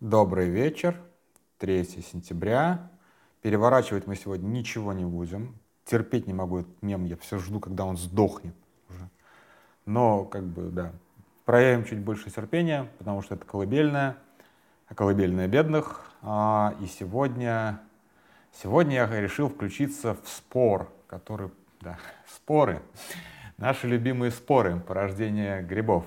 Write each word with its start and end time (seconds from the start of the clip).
Добрый 0.00 0.50
вечер, 0.50 1.00
3 1.56 1.84
сентября. 1.84 2.90
Переворачивать 3.40 4.06
мы 4.06 4.14
сегодня 4.14 4.46
ничего 4.46 4.92
не 4.92 5.06
будем. 5.06 5.58
Терпеть 5.86 6.26
не 6.26 6.34
могу 6.34 6.58
этот 6.58 6.82
мем, 6.82 7.06
я 7.06 7.16
все 7.16 7.38
жду, 7.38 7.60
когда 7.60 7.86
он 7.86 7.96
сдохнет 7.96 8.54
уже. 8.90 9.08
Но, 9.86 10.26
как 10.26 10.44
бы, 10.44 10.64
да, 10.64 10.92
проявим 11.46 11.86
чуть 11.86 12.00
больше 12.00 12.28
терпения, 12.28 12.90
потому 12.98 13.22
что 13.22 13.36
это 13.36 13.46
колыбельная, 13.46 14.18
а 14.86 14.94
колыбельная 14.94 15.48
бедных. 15.48 16.12
А, 16.20 16.74
и 16.82 16.84
сегодня, 16.84 17.80
сегодня 18.52 18.96
я 18.96 19.06
решил 19.18 19.48
включиться 19.48 20.12
в 20.12 20.28
спор, 20.28 20.92
который, 21.06 21.50
да, 21.80 21.96
споры, 22.28 22.82
наши 23.56 23.86
любимые 23.86 24.30
споры, 24.30 24.78
порождение 24.78 25.62
грибов. 25.62 26.04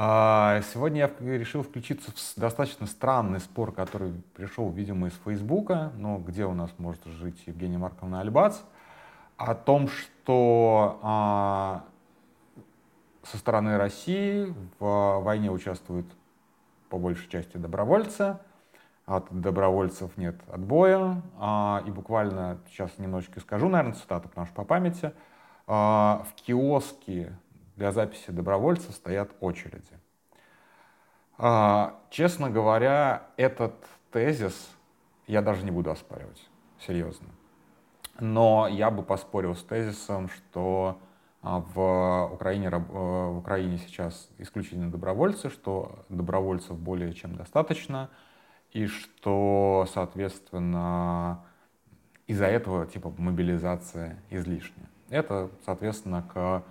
А, 0.00 0.60
сегодня 0.72 1.10
я 1.18 1.38
решил 1.38 1.64
включиться 1.64 2.12
в 2.12 2.40
достаточно 2.40 2.86
странный 2.86 3.40
спор, 3.40 3.72
который 3.72 4.12
пришел, 4.36 4.70
видимо, 4.70 5.08
из 5.08 5.14
Фейсбука, 5.24 5.90
но 5.96 6.18
где 6.18 6.44
у 6.44 6.54
нас 6.54 6.70
может 6.78 7.04
жить 7.06 7.42
Евгения 7.46 7.78
Марковна 7.78 8.20
Альбац, 8.20 8.60
о 9.36 9.56
том, 9.56 9.88
что 9.88 11.00
а, 11.02 11.84
со 13.24 13.38
стороны 13.38 13.76
России 13.76 14.54
в 14.78 15.18
войне 15.18 15.50
участвуют 15.50 16.06
по 16.90 16.96
большей 16.96 17.28
части 17.28 17.56
добровольцы, 17.56 18.38
от 19.04 19.26
добровольцев 19.32 20.16
нет 20.16 20.36
отбоя, 20.46 21.20
а, 21.40 21.82
и 21.84 21.90
буквально 21.90 22.60
сейчас 22.68 22.96
немножечко 22.98 23.40
скажу, 23.40 23.68
наверное, 23.68 23.98
цитату, 23.98 24.28
потому 24.28 24.46
что 24.46 24.54
по 24.54 24.62
памяти, 24.62 25.12
в 25.66 26.28
киоске 26.36 27.36
для 27.78 27.92
записи 27.92 28.30
добровольцев 28.32 28.94
стоят 28.94 29.30
очереди. 29.40 29.98
А, 31.38 32.00
честно 32.10 32.50
говоря, 32.50 33.28
этот 33.36 33.74
тезис 34.10 34.70
я 35.28 35.40
даже 35.42 35.64
не 35.64 35.70
буду 35.70 35.90
оспаривать, 35.90 36.44
серьезно. 36.80 37.28
Но 38.18 38.66
я 38.66 38.90
бы 38.90 39.04
поспорил 39.04 39.54
с 39.54 39.62
тезисом, 39.62 40.28
что 40.28 40.98
а, 41.40 41.60
в 41.60 42.34
Украине, 42.34 42.66
э, 42.66 42.78
в 42.78 43.38
Украине 43.38 43.78
сейчас 43.78 44.28
исключительно 44.38 44.90
добровольцы, 44.90 45.48
что 45.48 46.04
добровольцев 46.08 46.76
более 46.76 47.14
чем 47.14 47.36
достаточно, 47.36 48.10
и 48.72 48.86
что, 48.86 49.86
соответственно, 49.94 51.44
из-за 52.26 52.46
этого 52.46 52.86
типа 52.86 53.14
мобилизация 53.16 54.20
излишняя. 54.30 54.90
Это, 55.10 55.50
соответственно, 55.64 56.22
к 56.22 56.64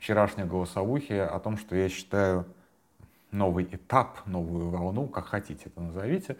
вчерашней 0.00 0.44
голосовухи 0.44 1.12
о 1.12 1.38
том, 1.38 1.58
что 1.58 1.76
я 1.76 1.90
считаю 1.90 2.46
новый 3.30 3.64
этап, 3.70 4.26
новую 4.26 4.70
волну, 4.70 5.06
как 5.06 5.26
хотите 5.26 5.64
это 5.66 5.80
назовите, 5.80 6.36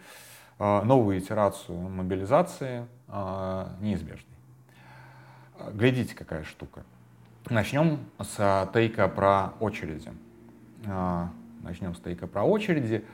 а, 0.57 0.83
новую 0.83 1.19
итерацию 1.19 1.77
мобилизации 1.77 2.87
а, 3.07 3.69
неизбежной. 3.79 4.25
Глядите, 5.73 6.15
какая 6.15 6.43
штука. 6.43 6.83
Начнем 7.49 7.99
с 8.19 8.69
тейка 8.73 9.07
про 9.07 9.53
очереди. 9.59 10.11
А, 10.87 11.29
начнем 11.61 11.93
с 11.93 11.99
тейка 11.99 12.25
про 12.25 12.43
очереди. 12.43 13.05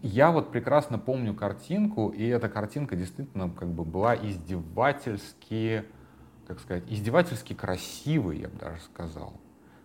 Я 0.00 0.30
вот 0.30 0.52
прекрасно 0.52 0.98
помню 0.98 1.34
картинку, 1.34 2.08
и 2.08 2.26
эта 2.26 2.48
картинка 2.48 2.96
действительно 2.96 3.50
как 3.50 3.68
бы 3.68 3.84
была 3.84 4.16
издевательски 4.16 5.84
как 6.46 6.60
сказать, 6.60 6.84
издевательски 6.88 7.54
красивый, 7.54 8.40
я 8.40 8.48
бы 8.48 8.58
даже 8.58 8.80
сказал. 8.82 9.34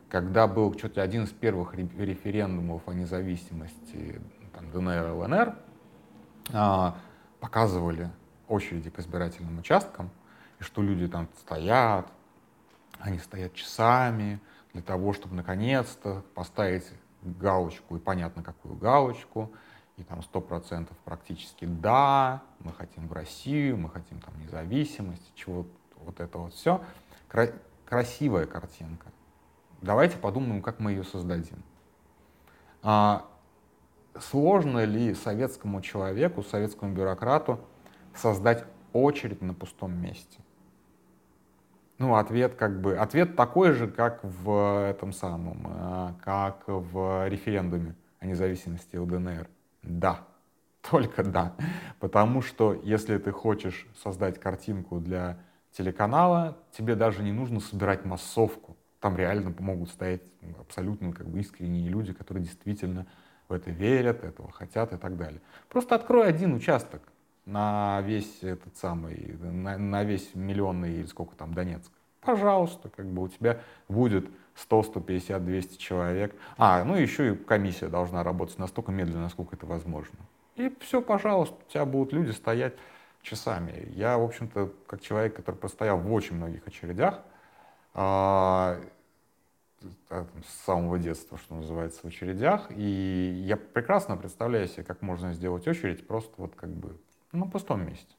Когда 0.10 0.48
был 0.48 0.78
что-то 0.78 1.02
один 1.02 1.24
из 1.24 1.30
первых 1.30 1.76
референдумов 1.76 2.88
о 2.88 2.94
независимости 2.94 4.20
там, 4.54 4.72
ДНР 4.72 5.12
ЛНР, 5.12 5.56
а, 6.52 6.98
показывали 7.40 8.10
очереди 8.48 8.90
к 8.90 9.00
избирательным 9.00 9.60
участкам, 9.60 10.10
и 10.60 10.64
что 10.64 10.82
люди 10.82 11.08
там 11.08 11.28
стоят, 11.40 12.12
они 13.00 13.19
стоят 13.19 13.53
часами 13.53 14.40
для 14.74 14.81
того, 14.81 15.14
чтобы 15.14 15.36
наконец-то 15.36 16.24
поставить 16.34 16.86
галочку, 17.22 17.96
и 17.96 18.00
понятно, 18.00 18.44
какую 18.44 18.75
галочку, 18.75 19.52
и 19.98 20.03
там 20.03 20.24
сто 20.24 20.42
процентов 20.42 20.98
практически 21.06 21.66
да, 21.66 22.42
мы 22.59 22.74
хотим 22.74 23.08
в 23.08 23.14
Россию, 23.14 23.78
мы 23.78 23.90
хотим 23.90 24.19
там 24.22 24.34
независимость, 24.40 25.34
чего 25.36 25.66
вот 26.04 26.20
это 26.20 26.38
вот 26.38 26.54
все. 26.54 26.82
Кра- 27.28 27.54
красивая 27.86 28.46
картинка. 28.46 29.08
Давайте 29.82 30.18
подумаем, 30.18 30.62
как 30.62 30.80
мы 30.80 30.92
ее 30.92 31.04
создадим. 31.04 31.64
А, 32.82 33.26
сложно 34.20 34.84
ли 34.84 35.14
советскому 35.14 35.82
человеку, 35.82 36.44
советскому 36.44 36.94
бюрократу 36.94 37.60
создать 38.14 38.66
очередь 38.94 39.42
на 39.42 39.54
пустом 39.54 39.94
месте? 40.02 40.40
Ну, 41.98 42.16
ответ 42.16 42.56
как 42.56 42.80
бы, 42.80 42.98
ответ 42.98 43.36
такой 43.36 43.74
же, 43.74 43.88
как 43.88 44.24
в 44.24 44.88
этом 44.90 45.12
самом, 45.12 45.68
а, 45.68 46.16
как 46.24 46.64
в 46.68 47.28
референдуме 47.28 47.96
о 48.20 48.26
независимости 48.26 48.96
ЛДНР. 48.96 49.50
Да, 49.84 50.26
только 50.90 51.24
да. 51.24 51.54
Потому 52.00 52.42
что 52.42 52.74
если 52.84 53.18
ты 53.18 53.31
хочешь 53.31 53.88
создать 54.02 54.40
картинку 54.40 55.00
для 55.00 55.40
телеканала, 55.72 56.57
тебе 56.72 56.96
даже 56.96 57.24
не 57.24 57.31
нужно 57.31 57.59
собирать 57.59 58.06
массовку. 58.06 58.78
Там 59.00 59.16
реально 59.16 59.52
помогут 59.52 59.90
стоять 59.90 60.22
абсолютно 60.59 61.13
как 61.13 61.28
бы 61.28 61.40
искренние 61.40 61.90
люди, 61.90 62.13
которые 62.13 62.44
действительно 62.44 63.06
в 63.47 63.53
это 63.53 63.72
верят, 63.72 64.24
этого 64.24 64.52
хотят 64.52 64.94
и 64.94 64.97
так 64.97 65.18
далее. 65.18 65.41
Просто 65.69 65.96
открой 65.96 66.28
один 66.28 66.53
участок 66.53 67.02
на 67.46 68.02
весь 68.02 68.44
этот 68.44 68.78
самый, 68.78 69.38
на, 69.40 69.78
на 69.78 70.03
весь 70.03 70.35
миллионный 70.35 70.96
или 70.96 71.06
сколько 71.06 71.35
там 71.35 71.53
Донецк. 71.53 71.91
Пожалуйста, 72.22 72.90
как 72.90 73.06
бы 73.07 73.24
у 73.24 73.28
тебя 73.28 73.62
будет 73.88 74.30
100, 74.56 74.84
150, 74.84 75.46
200 75.46 75.78
человек. 75.78 76.36
А, 76.57 76.84
ну 76.84 76.96
еще 76.96 77.31
и 77.34 77.36
комиссия 77.36 77.88
должна 77.88 78.24
работать 78.24 78.59
настолько 78.59 78.91
медленно, 78.91 79.24
насколько 79.24 79.56
это 79.56 79.66
возможно. 79.66 80.19
И 80.56 80.72
все, 80.81 81.01
пожалуйста, 81.01 81.56
у 81.66 81.72
тебя 81.72 81.86
будут 81.86 82.12
люди 82.13 82.31
стоять 82.31 82.74
часами. 83.22 83.91
Я, 83.91 84.18
в 84.18 84.24
общем-то, 84.24 84.74
как 84.88 85.02
человек, 85.02 85.35
который 85.35 85.56
постоял 85.56 85.97
в 85.97 86.12
очень 86.12 86.35
многих 86.35 86.68
очередях, 86.68 87.22
а, 87.94 88.80
с 90.09 90.66
самого 90.66 91.00
детства, 91.00 91.38
что 91.38 91.56
называется, 91.56 92.02
в 92.02 92.06
очередях, 92.06 92.68
и 92.69 93.44
я 93.46 93.56
прекрасно 93.56 94.18
представляю 94.18 94.68
себе, 94.68 94.84
как 94.84 95.02
можно 95.02 95.34
сделать 95.34 95.68
очередь 95.68 96.06
просто 96.06 96.34
вот 96.38 96.56
как 96.56 96.69
бы 96.69 96.97
на 97.31 97.46
пустом 97.46 97.85
месте. 97.85 98.13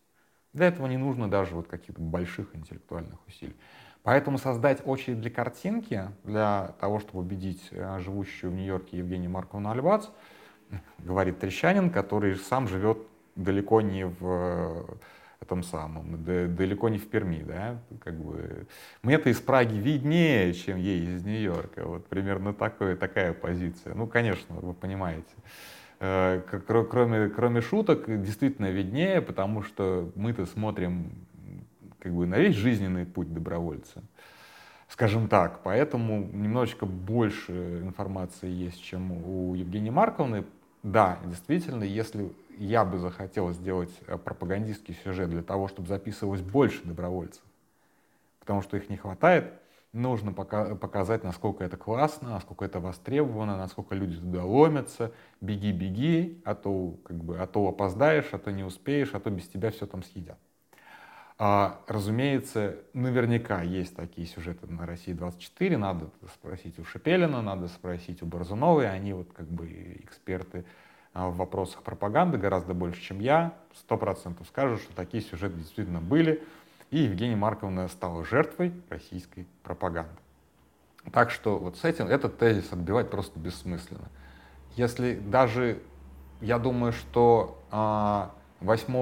Для 0.53 0.67
этого 0.67 0.87
не 0.87 0.97
нужно 0.97 1.31
даже 1.31 1.55
вот 1.55 1.69
каких-то 1.69 2.01
больших 2.01 2.55
интеллектуальных 2.57 3.19
усилий. 3.29 3.55
Поэтому 4.03 4.39
создать 4.39 4.87
очередь 4.87 5.21
для 5.21 5.31
картинки, 5.31 6.09
для 6.25 6.75
того, 6.81 7.01
чтобы 7.01 7.21
убедить 7.21 7.69
э, 7.71 7.99
живущую 7.99 8.51
в 8.51 8.55
Нью-Йорке 8.55 8.99
Евгению 8.99 9.31
Марковну 9.31 9.71
Альбац, 9.71 10.07
говорит 10.99 11.39
Трещанин, 11.39 11.91
который 11.91 12.37
сам 12.37 12.67
живет 12.67 12.99
далеко 13.37 13.81
не 13.81 14.07
в 14.07 14.17
э, 14.21 14.85
этом 15.41 15.63
самом, 15.63 16.25
далеко 16.25 16.89
не 16.89 16.99
в 16.99 17.09
Перми, 17.09 17.43
да, 17.47 17.79
как 18.01 18.15
бы. 18.15 18.67
Мне-то 19.03 19.31
из 19.31 19.41
Праги 19.41 19.75
виднее, 19.77 20.53
чем 20.55 20.77
ей 20.77 21.15
из 21.15 21.25
Нью-Йорка, 21.25 21.85
вот 21.87 22.07
примерно 22.07 22.53
такое, 22.53 22.97
такая 22.97 23.33
позиция. 23.33 23.95
Ну, 23.95 24.07
конечно, 24.07 24.55
вы 24.57 24.75
понимаете. 24.75 25.35
Э, 25.99 26.43
кроме, 26.67 27.29
кроме 27.29 27.61
шуток, 27.61 28.05
действительно 28.23 28.71
виднее, 28.71 29.21
потому 29.21 29.63
что 29.63 30.11
мы-то 30.15 30.47
смотрим 30.47 31.13
как 31.99 32.13
бы 32.13 32.27
на 32.27 32.39
весь 32.39 32.57
жизненный 32.57 33.05
путь 33.05 33.33
добровольца. 33.33 34.03
Скажем 34.89 35.29
так, 35.29 35.63
поэтому 35.63 36.29
немножечко 36.33 36.85
больше 36.85 37.81
информации 37.83 38.51
есть, 38.51 38.83
чем 38.83 39.13
у 39.13 39.55
Евгении 39.55 39.91
Марковны. 39.91 40.45
Да, 40.83 41.19
действительно, 41.27 41.85
если 41.85 42.33
я 42.65 42.85
бы 42.85 42.99
захотел 42.99 43.51
сделать 43.53 43.91
э, 44.07 44.19
пропагандистский 44.19 44.95
сюжет 45.03 45.31
для 45.31 45.43
того, 45.43 45.69
чтобы 45.69 45.89
записывалось 45.89 46.43
больше 46.43 46.83
добровольцев, 46.85 47.43
потому 48.39 48.61
что 48.61 48.77
их 48.77 48.91
не 48.91 48.97
хватает, 48.97 49.55
нужно 49.93 50.33
пока 50.33 50.75
показать, 50.75 51.25
насколько 51.25 51.65
это 51.65 51.77
классно, 51.77 52.31
насколько 52.31 52.65
это 52.65 52.79
востребовано, 52.79 53.57
насколько 53.57 53.95
люди 53.95 54.17
туда 54.17 54.45
ломятся. 54.45 55.13
Беги, 55.41 55.73
беги, 55.73 56.41
а 56.45 56.55
то, 56.55 56.97
как 57.05 57.17
бы, 57.17 57.39
а 57.39 57.47
то 57.47 57.67
опоздаешь, 57.67 58.29
а 58.33 58.39
то 58.39 58.53
не 58.53 58.63
успеешь, 58.63 59.15
а 59.15 59.21
то 59.21 59.31
без 59.31 59.49
тебя 59.49 59.71
все 59.71 59.87
там 59.87 60.03
съедят. 60.03 60.39
А, 61.39 61.81
разумеется, 61.87 62.77
наверняка 62.93 63.63
есть 63.63 63.97
такие 63.97 64.27
сюжеты 64.27 64.67
на 64.67 64.85
России 64.85 65.15
24. 65.15 65.79
Надо 65.79 66.11
спросить 66.35 66.79
у 66.79 66.85
Шепелина, 66.85 67.41
надо 67.41 67.69
спросить 67.69 68.23
у 68.23 68.27
Борзуновой. 68.27 68.91
Они 68.91 69.15
вот 69.15 69.33
как 69.33 69.47
бы 69.47 69.67
эксперты 70.05 70.67
в 71.15 71.37
вопросах 71.37 71.83
пропаганды 71.83 72.39
гораздо 72.39 72.75
больше, 72.75 73.01
чем 73.03 73.21
я. 73.21 73.55
Сто 73.75 73.97
процентов 73.97 74.47
скажу, 74.49 74.77
что 74.77 74.95
такие 74.95 75.23
сюжеты 75.23 75.57
действительно 75.57 76.01
были. 76.01 76.43
И 76.91 76.99
Евгения 77.01 77.37
Марковна 77.37 77.89
стала 77.89 78.25
жертвой 78.25 78.73
российской 78.89 79.47
пропаганды. 79.63 80.17
Так 81.13 81.31
что 81.31 81.59
вот 81.59 81.77
с 81.77 81.85
этим 81.85 82.07
этот 82.07 82.39
тезис 82.39 82.73
отбивать 82.73 83.11
просто 83.11 83.39
бессмысленно. 83.39 84.09
Если 84.77 85.15
даже 85.19 85.83
я 86.41 86.59
думаю, 86.59 86.93
что 86.93 87.59
8, 88.61 88.93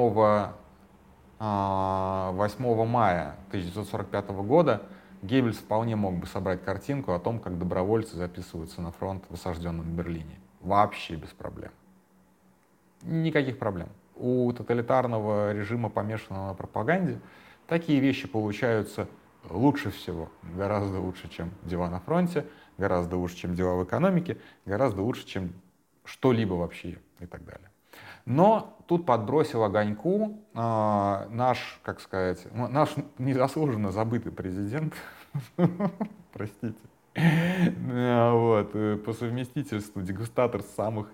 8 1.38 2.86
мая 2.86 3.36
1945 3.48 4.30
года 4.30 4.82
Геббельс 5.22 5.56
вполне 5.56 5.96
мог 5.96 6.14
бы 6.14 6.26
собрать 6.26 6.64
картинку 6.64 7.12
о 7.12 7.18
том, 7.18 7.40
как 7.40 7.58
добровольцы 7.58 8.16
записываются 8.16 8.80
на 8.80 8.92
фронт 8.92 9.24
в 9.28 9.34
осажденном 9.34 9.96
Берлине. 9.96 10.38
Вообще 10.60 11.16
без 11.16 11.30
проблем. 11.30 11.72
Никаких 13.02 13.58
проблем. 13.58 13.88
У 14.16 14.52
тоталитарного 14.52 15.52
режима, 15.52 15.88
помешанного 15.88 16.48
на 16.48 16.54
пропаганде, 16.54 17.20
такие 17.66 18.00
вещи 18.00 18.26
получаются 18.26 19.08
лучше 19.48 19.90
всего. 19.90 20.28
Гораздо 20.56 20.98
лучше, 20.98 21.28
чем 21.28 21.50
дела 21.62 21.88
на 21.88 22.00
фронте, 22.00 22.46
гораздо 22.76 23.16
лучше, 23.16 23.36
чем 23.36 23.54
дела 23.54 23.74
в 23.74 23.84
экономике, 23.84 24.38
гораздо 24.66 25.02
лучше, 25.02 25.26
чем 25.26 25.52
что-либо 26.04 26.54
вообще 26.54 26.98
и 27.20 27.26
так 27.26 27.44
далее. 27.44 27.70
Но 28.24 28.76
тут 28.86 29.06
подбросил 29.06 29.62
огоньку 29.62 30.38
э, 30.54 31.26
наш, 31.30 31.80
как 31.82 32.00
сказать, 32.00 32.46
наш 32.52 32.90
незаслуженно 33.16 33.90
забытый 33.90 34.32
президент, 34.32 34.94
простите, 36.32 36.78
вот, 37.14 38.70
э, 38.74 38.96
по 38.96 39.12
совместительству 39.12 40.02
дегустатор 40.02 40.62
самых 40.76 41.08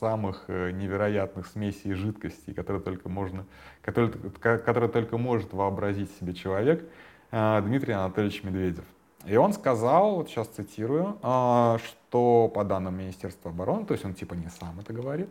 самых 0.00 0.44
э, 0.48 0.70
невероятных 0.72 1.46
смесей 1.46 1.92
и 1.92 1.94
жидкостей, 1.94 2.54
которые 2.54 2.82
только 2.82 3.08
можно, 3.08 3.44
которые, 3.82 4.12
которые 4.40 4.90
только 4.90 5.18
может 5.18 5.52
вообразить 5.52 6.10
себе 6.18 6.34
человек, 6.34 6.84
э, 7.30 7.60
Дмитрий 7.62 7.92
Анатольевич 7.92 8.42
Медведев. 8.44 8.84
И 9.26 9.36
он 9.36 9.52
сказал, 9.52 10.16
вот 10.16 10.28
сейчас 10.28 10.48
цитирую, 10.48 11.18
что 11.20 12.48
по 12.54 12.64
данным 12.64 12.96
Министерства 12.96 13.50
обороны, 13.50 13.84
то 13.84 13.92
есть 13.92 14.04
он 14.04 14.14
типа 14.14 14.34
не 14.34 14.48
сам 14.48 14.78
это 14.80 14.92
говорит, 14.92 15.28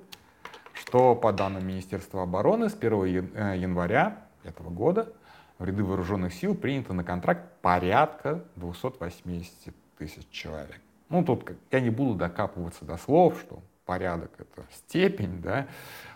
что 0.74 1.16
по 1.16 1.34
данным 1.34 1.68
Министерства 1.68 2.24
обороны 2.24 2.69
с 2.69 2.75
1 2.75 3.31
э, 3.36 3.58
января 3.58 4.18
этого 4.44 4.69
года 4.69 5.14
в 5.58 5.66
ряды 5.66 5.84
вооруженных 5.84 6.34
сил 6.34 6.56
принято 6.56 6.94
на 6.94 7.04
контракт 7.04 7.60
порядка 7.62 8.44
280 8.56 9.74
тысяч 9.98 10.28
человек. 10.30 10.80
Ну, 11.10 11.24
тут 11.24 11.52
я 11.72 11.80
не 11.80 11.90
буду 11.90 12.16
докапываться 12.16 12.86
до 12.86 12.98
слов, 12.98 13.40
что 13.40 13.60
порядок— 13.88 14.30
это 14.38 14.63
степень, 14.72 15.42
да, 15.42 15.68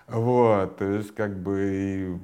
вот, 0.07 0.77
то 0.77 0.85
есть 0.85 1.15
как 1.15 1.35
бы 1.35 2.19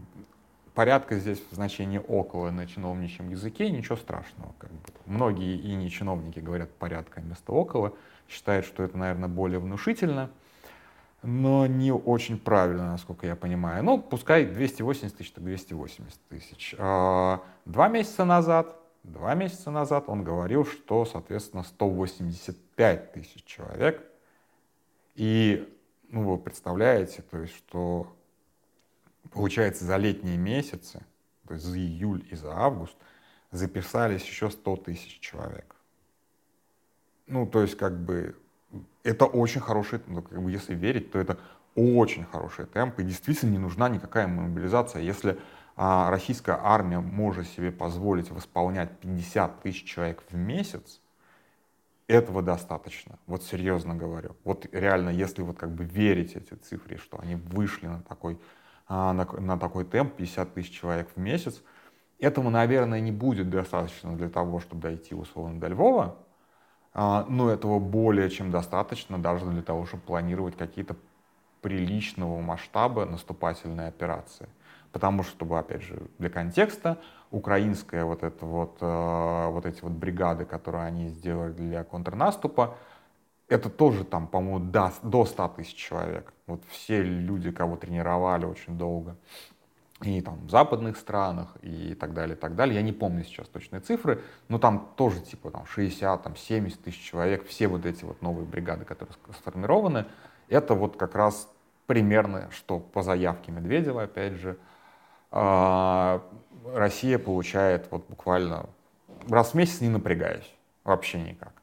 порядка 0.76 1.18
здесь 1.18 1.42
в 1.50 1.56
значении 1.56 2.00
около 2.08 2.52
на 2.52 2.68
чиновничьем 2.68 3.30
языке, 3.30 3.72
ничего 3.72 3.96
страшного. 3.96 4.54
Как 4.60 4.70
бы. 4.70 4.78
Многие 5.08 5.58
и 5.58 5.74
не 5.74 5.90
чиновники 5.90 6.40
говорят 6.40 6.70
порядка 6.70 7.22
вместо 7.22 7.52
около, 7.52 7.94
считают, 8.30 8.68
что 8.68 8.84
это, 8.84 8.96
наверное, 8.96 9.30
более 9.30 9.60
внушительно— 9.60 10.30
но 11.24 11.66
не 11.66 11.92
очень 11.92 12.38
правильно, 12.38 12.92
насколько 12.92 13.26
я 13.26 13.36
понимаю. 13.36 13.84
Ну, 13.84 14.00
пускай 14.00 14.46
280 14.46 15.18
тысяч, 15.18 15.32
так 15.32 15.44
280 15.44 16.20
тысяч. 16.30 16.76
А, 16.78 17.42
два 17.66 17.88
месяца 17.88 18.24
назад, 18.24 18.76
два 19.04 19.34
месяца 19.34 19.72
назад 19.72 20.06
он 20.08 20.24
говорил, 20.24 20.66
что, 20.66 21.06
соответственно, 21.06 21.64
185 21.64 23.14
тысяч 23.14 23.44
человек. 23.46 24.04
И, 25.18 25.68
ну, 26.10 26.30
вы 26.30 26.38
представляете, 26.38 27.24
то 27.24 27.40
есть, 27.40 27.56
что 27.56 28.16
получается 29.32 29.84
за 29.84 29.98
летние 29.98 30.38
месяцы, 30.38 31.04
то 31.48 31.56
есть 31.56 31.66
за 31.66 31.76
июль 31.76 32.24
и 32.30 32.36
за 32.36 32.56
август, 32.56 32.96
записались 33.50 34.22
еще 34.22 34.52
100 34.52 34.76
тысяч 34.78 35.20
человек. 35.20 35.76
Ну, 37.26 37.48
то 37.48 37.64
есть, 37.64 37.76
как 37.76 38.00
бы, 38.00 38.38
это 39.04 39.26
очень 39.26 39.60
хороший, 39.60 40.02
ну, 40.06 40.22
как 40.22 40.40
бы, 40.40 40.52
если 40.52 40.76
верить, 40.76 41.12
то 41.12 41.18
это 41.18 41.40
очень 41.74 42.24
хороший 42.26 42.68
темп, 42.68 43.00
и 43.00 43.04
действительно 43.04 43.50
не 43.50 43.58
нужна 43.58 43.90
никакая 43.90 44.28
мобилизация. 44.28 45.02
Если 45.02 45.40
а, 45.76 46.12
российская 46.12 46.60
армия 46.62 47.00
может 47.00 47.48
себе 47.48 47.72
позволить 47.72 48.30
восполнять 48.30 49.00
50 49.00 49.62
тысяч 49.64 49.84
человек 49.84 50.22
в 50.30 50.36
месяц, 50.36 51.02
этого 52.08 52.42
достаточно. 52.42 53.20
Вот 53.28 53.44
серьезно 53.44 53.96
говорю. 53.96 54.36
Вот 54.44 54.66
реально, 54.72 55.10
если 55.10 55.42
вот 55.42 55.58
как 55.58 55.72
бы 55.72 55.84
верить 55.84 56.36
эти 56.36 56.54
цифры, 56.54 56.98
что 56.98 57.20
они 57.20 57.36
вышли 57.36 57.88
на 57.88 58.02
такой, 58.02 58.40
а, 58.88 59.14
на, 59.14 59.26
на 59.26 59.60
такой 59.60 59.86
темп 59.86 60.16
50 60.16 60.54
тысяч 60.54 60.72
человек 60.72 61.10
в 61.14 61.20
месяц, 61.20 61.62
этого, 62.20 62.50
наверное, 62.50 63.00
не 63.00 63.12
будет 63.12 63.50
достаточно 63.50 64.16
для 64.16 64.30
того, 64.30 64.60
чтобы 64.60 64.82
дойти 64.82 65.14
условно 65.14 65.60
до 65.60 65.68
Львова, 65.68 66.18
а, 66.94 67.26
но 67.28 67.52
этого 67.52 67.80
более 67.80 68.30
чем 68.30 68.52
достаточно 68.52 69.22
даже 69.22 69.46
для 69.46 69.62
того, 69.62 69.86
чтобы 69.86 70.04
планировать 70.04 70.58
какие-то 70.58 70.96
приличного 71.62 72.40
масштаба 72.40 73.06
наступательные 73.06 73.90
операции. 73.90 74.48
Потому 74.98 75.22
что, 75.22 75.34
чтобы, 75.34 75.60
опять 75.60 75.84
же, 75.84 76.02
для 76.18 76.28
контекста, 76.28 76.98
украинская 77.30 78.04
вот, 78.04 78.24
это 78.24 78.48
вот, 78.48 78.78
э, 78.82 79.48
вот 79.52 79.68
эти 79.68 79.80
вот 79.84 79.92
бригады, 79.92 80.44
которые 80.44 80.86
они 80.86 81.10
сделали 81.10 81.52
для 81.52 81.84
контрнаступа, 81.84 82.78
это 83.48 83.70
тоже 83.70 84.06
там, 84.06 84.26
по-моему, 84.26 84.58
до, 84.72 84.92
до 85.04 85.26
100 85.26 85.50
тысяч 85.50 85.76
человек. 85.76 86.34
Вот 86.48 86.64
все 86.68 87.04
люди, 87.04 87.52
кого 87.52 87.78
тренировали 87.78 88.46
очень 88.46 88.76
долго 88.76 89.16
и 90.02 90.20
там 90.20 90.48
в 90.48 90.50
западных 90.50 90.98
странах 90.98 91.56
и 91.62 91.94
так 91.94 92.16
далее, 92.16 92.36
и 92.36 92.40
так 92.40 92.56
далее. 92.56 92.74
Я 92.74 92.82
не 92.82 92.92
помню 92.92 93.24
сейчас 93.24 93.48
точные 93.50 93.82
цифры, 93.82 94.24
но 94.48 94.58
там 94.58 94.94
тоже 94.96 95.20
типа 95.20 95.52
там 95.52 95.68
60, 95.68 96.24
там 96.24 96.36
70 96.36 96.82
тысяч 96.82 97.04
человек, 97.04 97.46
все 97.46 97.68
вот 97.68 97.86
эти 97.86 98.04
вот 98.04 98.24
новые 98.24 98.48
бригады, 98.48 98.84
которые 98.84 99.16
сформированы, 99.38 100.08
это 100.50 100.74
вот 100.74 100.98
как 100.98 101.14
раз 101.14 101.48
примерно, 101.86 102.50
что 102.50 102.80
по 102.80 103.04
заявке 103.04 103.52
Медведева, 103.52 104.04
опять 104.04 104.34
же, 104.34 104.58
а, 105.40 106.24
Россия 106.74 107.20
получает 107.20 107.92
вот 107.92 108.08
буквально 108.10 108.66
раз 109.30 109.52
в 109.52 109.54
месяц 109.54 109.82
не 109.82 109.90
напрягаясь, 109.90 110.52
вообще 110.84 111.22
никак. 111.22 111.54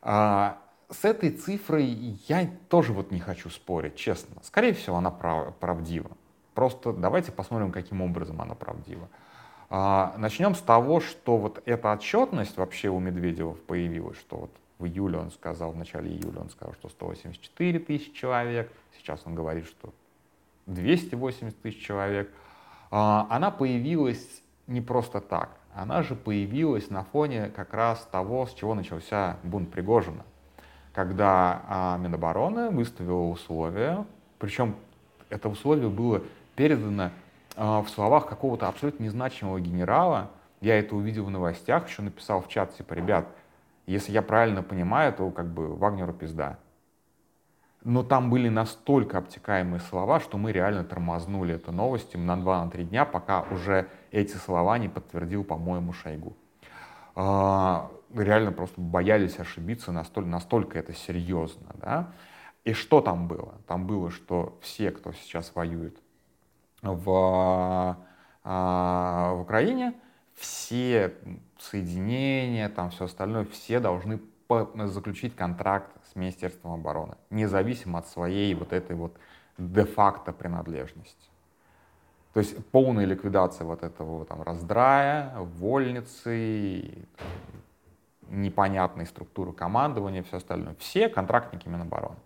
А, 0.00 0.56
с 0.88 1.04
этой 1.04 1.30
цифрой 1.30 1.84
я 2.26 2.50
тоже 2.70 2.94
вот 2.94 3.10
не 3.10 3.20
хочу 3.20 3.50
спорить, 3.50 3.96
честно. 3.96 4.42
Скорее 4.42 4.72
всего, 4.72 4.96
она 4.96 5.10
прав, 5.10 5.54
правдива. 5.56 6.10
Просто 6.54 6.94
давайте 6.94 7.32
посмотрим, 7.32 7.70
каким 7.70 8.00
образом 8.00 8.40
она 8.40 8.54
правдива. 8.54 9.10
А, 9.68 10.14
начнем 10.16 10.54
с 10.54 10.60
того, 10.60 11.00
что 11.00 11.36
вот 11.36 11.62
эта 11.66 11.92
отчетность 11.92 12.56
вообще 12.56 12.88
у 12.88 12.98
Медведева 12.98 13.52
появилась, 13.52 14.18
что 14.18 14.36
вот 14.36 14.50
в 14.78 14.86
июле 14.86 15.18
он 15.18 15.30
сказал, 15.32 15.72
в 15.72 15.76
начале 15.76 16.10
июля 16.10 16.40
он 16.40 16.48
сказал, 16.48 16.72
что 16.72 16.88
184 16.88 17.78
тысячи 17.80 18.12
человек, 18.14 18.72
сейчас 18.96 19.20
он 19.26 19.34
говорит, 19.34 19.66
что 19.66 19.92
280 20.64 21.60
тысяч 21.60 21.84
человек. 21.84 22.32
А, 22.96 23.26
она 23.28 23.50
появилась 23.50 24.24
не 24.68 24.80
просто 24.80 25.20
так, 25.20 25.56
она 25.74 26.04
же 26.04 26.14
появилась 26.14 26.90
на 26.90 27.02
фоне 27.02 27.48
как 27.48 27.74
раз 27.74 28.06
того, 28.12 28.46
с 28.46 28.54
чего 28.54 28.74
начался 28.74 29.36
бунт 29.42 29.72
Пригожина, 29.72 30.22
когда 30.92 31.62
а, 31.66 31.98
Минобороны 31.98 32.70
выставила 32.70 33.24
условия, 33.24 34.06
причем 34.38 34.76
это 35.28 35.48
условие 35.48 35.88
было 35.88 36.22
передано 36.54 37.10
э, 37.56 37.80
в 37.80 37.88
словах 37.88 38.28
какого-то 38.28 38.68
абсолютно 38.68 39.02
незначимого 39.02 39.60
генерала. 39.60 40.30
Я 40.60 40.78
это 40.78 40.94
увидел 40.94 41.24
в 41.24 41.30
новостях, 41.30 41.88
еще 41.88 42.02
написал 42.02 42.42
в 42.42 42.48
чат, 42.48 42.76
типа, 42.76 42.94
ребят, 42.94 43.26
если 43.86 44.12
я 44.12 44.22
правильно 44.22 44.62
понимаю, 44.62 45.12
то 45.12 45.30
как 45.32 45.46
бы 45.48 45.74
Вагнеру 45.74 46.12
пизда. 46.12 46.58
Но 47.84 48.02
там 48.02 48.30
были 48.30 48.48
настолько 48.48 49.18
обтекаемые 49.18 49.80
слова, 49.80 50.18
что 50.18 50.38
мы 50.38 50.52
реально 50.52 50.84
тормознули 50.84 51.54
эту 51.54 51.70
новость 51.70 52.16
на 52.16 52.34
2-3 52.34 52.84
дня, 52.84 53.04
пока 53.04 53.42
уже 53.42 53.88
эти 54.10 54.36
слова 54.36 54.78
не 54.78 54.88
подтвердил, 54.88 55.44
по-моему, 55.44 55.92
Шойгу. 55.92 56.34
А, 57.14 57.90
реально 58.14 58.52
просто 58.52 58.80
боялись 58.80 59.38
ошибиться, 59.38 59.92
настолько, 59.92 60.30
настолько 60.30 60.78
это 60.78 60.94
серьезно. 60.94 61.74
Да? 61.74 62.12
И 62.64 62.72
что 62.72 63.02
там 63.02 63.28
было? 63.28 63.54
Там 63.66 63.86
было, 63.86 64.10
что 64.10 64.58
все, 64.62 64.90
кто 64.90 65.12
сейчас 65.12 65.54
воюет 65.54 65.98
в, 66.80 67.98
а, 68.44 69.32
в 69.34 69.40
Украине, 69.42 69.92
все 70.34 71.14
соединения, 71.58 72.70
там 72.70 72.90
все 72.90 73.04
остальное, 73.04 73.44
все 73.44 73.78
должны 73.78 74.20
заключить 74.48 75.34
контракт 75.34 75.90
с 76.10 76.16
Министерством 76.16 76.72
обороны, 76.72 77.16
независимо 77.30 77.98
от 77.98 78.08
своей 78.08 78.54
вот 78.54 78.72
этой 78.72 78.96
вот 78.96 79.16
де-факто 79.58 80.32
принадлежности. 80.32 81.30
То 82.32 82.40
есть 82.40 82.66
полная 82.66 83.04
ликвидация 83.04 83.64
вот 83.64 83.82
этого 83.82 84.24
там 84.24 84.42
раздрая, 84.42 85.32
вольницы, 85.36 87.06
непонятной 88.28 89.06
структуры 89.06 89.52
командования, 89.52 90.22
все 90.24 90.38
остальное. 90.38 90.74
Все 90.78 91.08
контрактники 91.08 91.68
Минобороны. 91.68 92.16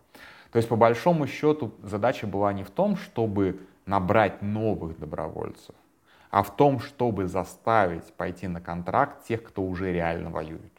То 0.50 0.56
есть 0.56 0.68
по 0.68 0.76
большому 0.76 1.26
счету 1.26 1.72
задача 1.82 2.26
была 2.26 2.52
не 2.54 2.64
в 2.64 2.70
том, 2.70 2.96
чтобы 2.96 3.60
набрать 3.84 4.40
новых 4.40 4.98
добровольцев, 4.98 5.74
а 6.30 6.42
в 6.42 6.56
том, 6.56 6.80
чтобы 6.80 7.26
заставить 7.26 8.12
пойти 8.14 8.48
на 8.48 8.60
контракт 8.60 9.24
тех, 9.26 9.42
кто 9.42 9.62
уже 9.62 9.92
реально 9.92 10.30
воюет. 10.30 10.72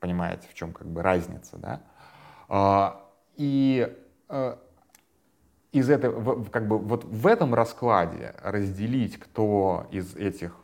Понимаете, 0.00 0.48
в 0.48 0.54
чем 0.54 0.72
как 0.72 0.86
бы 0.86 1.02
разница, 1.02 1.56
да? 1.56 1.80
А, 2.48 3.02
и 3.36 3.92
э, 4.28 4.56
из 5.72 5.90
этого, 5.90 6.44
как 6.44 6.68
бы 6.68 6.78
вот 6.78 7.04
в 7.04 7.26
этом 7.26 7.54
раскладе 7.54 8.34
разделить, 8.42 9.18
кто 9.18 9.86
из 9.90 10.16
этих, 10.16 10.56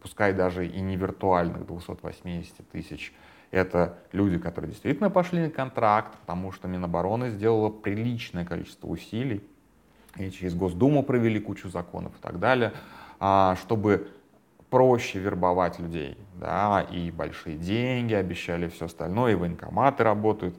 пускай 0.00 0.32
даже 0.32 0.66
и 0.66 0.80
не 0.80 0.96
виртуальных 0.96 1.66
280 1.66 2.68
тысяч, 2.70 3.14
это 3.50 3.98
люди, 4.12 4.38
которые 4.38 4.70
действительно 4.70 5.10
пошли 5.10 5.42
на 5.42 5.50
контракт, 5.50 6.16
потому 6.18 6.52
что 6.52 6.68
Минобороны 6.68 7.30
сделала 7.30 7.68
приличное 7.68 8.44
количество 8.44 8.86
усилий, 8.86 9.42
и 10.16 10.30
через 10.30 10.54
Госдуму 10.54 11.02
провели 11.02 11.40
кучу 11.40 11.68
законов 11.68 12.12
и 12.18 12.22
так 12.22 12.38
далее, 12.38 12.72
а, 13.18 13.56
чтобы 13.56 14.10
проще 14.70 15.18
вербовать 15.18 15.78
людей, 15.78 16.16
да, 16.36 16.86
и 16.90 17.10
большие 17.10 17.56
деньги 17.56 18.14
обещали, 18.14 18.68
все 18.68 18.86
остальное, 18.86 19.32
и 19.32 19.34
военкоматы 19.34 20.04
работают, 20.04 20.56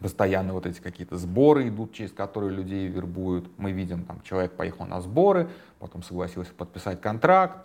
постоянно 0.00 0.52
вот 0.52 0.66
эти 0.66 0.80
какие-то 0.80 1.16
сборы 1.16 1.68
идут, 1.68 1.92
через 1.92 2.12
которые 2.12 2.52
людей 2.52 2.86
вербуют. 2.88 3.48
Мы 3.58 3.72
видим, 3.72 4.04
там, 4.04 4.20
человек 4.22 4.52
поехал 4.52 4.86
на 4.86 5.00
сборы, 5.00 5.48
потом 5.78 6.02
согласился 6.02 6.52
подписать 6.52 7.00
контракт, 7.00 7.58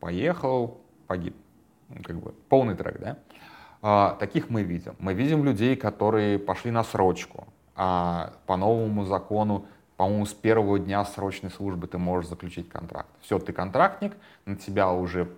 поехал, 0.00 0.78
погиб. 1.06 1.34
Ну, 1.88 1.96
как 2.02 2.16
бы 2.18 2.32
полный 2.48 2.74
трек, 2.74 3.00
да? 3.00 3.18
А, 3.82 4.16
таких 4.18 4.48
мы 4.48 4.62
видим. 4.62 4.94
Мы 4.98 5.12
видим 5.14 5.44
людей, 5.44 5.76
которые 5.76 6.38
пошли 6.38 6.70
на 6.70 6.84
срочку. 6.84 7.46
А 7.76 8.32
по 8.46 8.56
новому 8.56 9.04
закону, 9.04 9.66
по-моему, 9.96 10.26
с 10.26 10.34
первого 10.34 10.78
дня 10.78 11.04
срочной 11.04 11.50
службы 11.50 11.86
ты 11.86 11.98
можешь 11.98 12.28
заключить 12.28 12.68
контракт. 12.68 13.08
Все, 13.20 13.38
ты 13.38 13.52
контрактник, 13.52 14.16
на 14.44 14.56
тебя 14.56 14.90
уже 14.90 15.28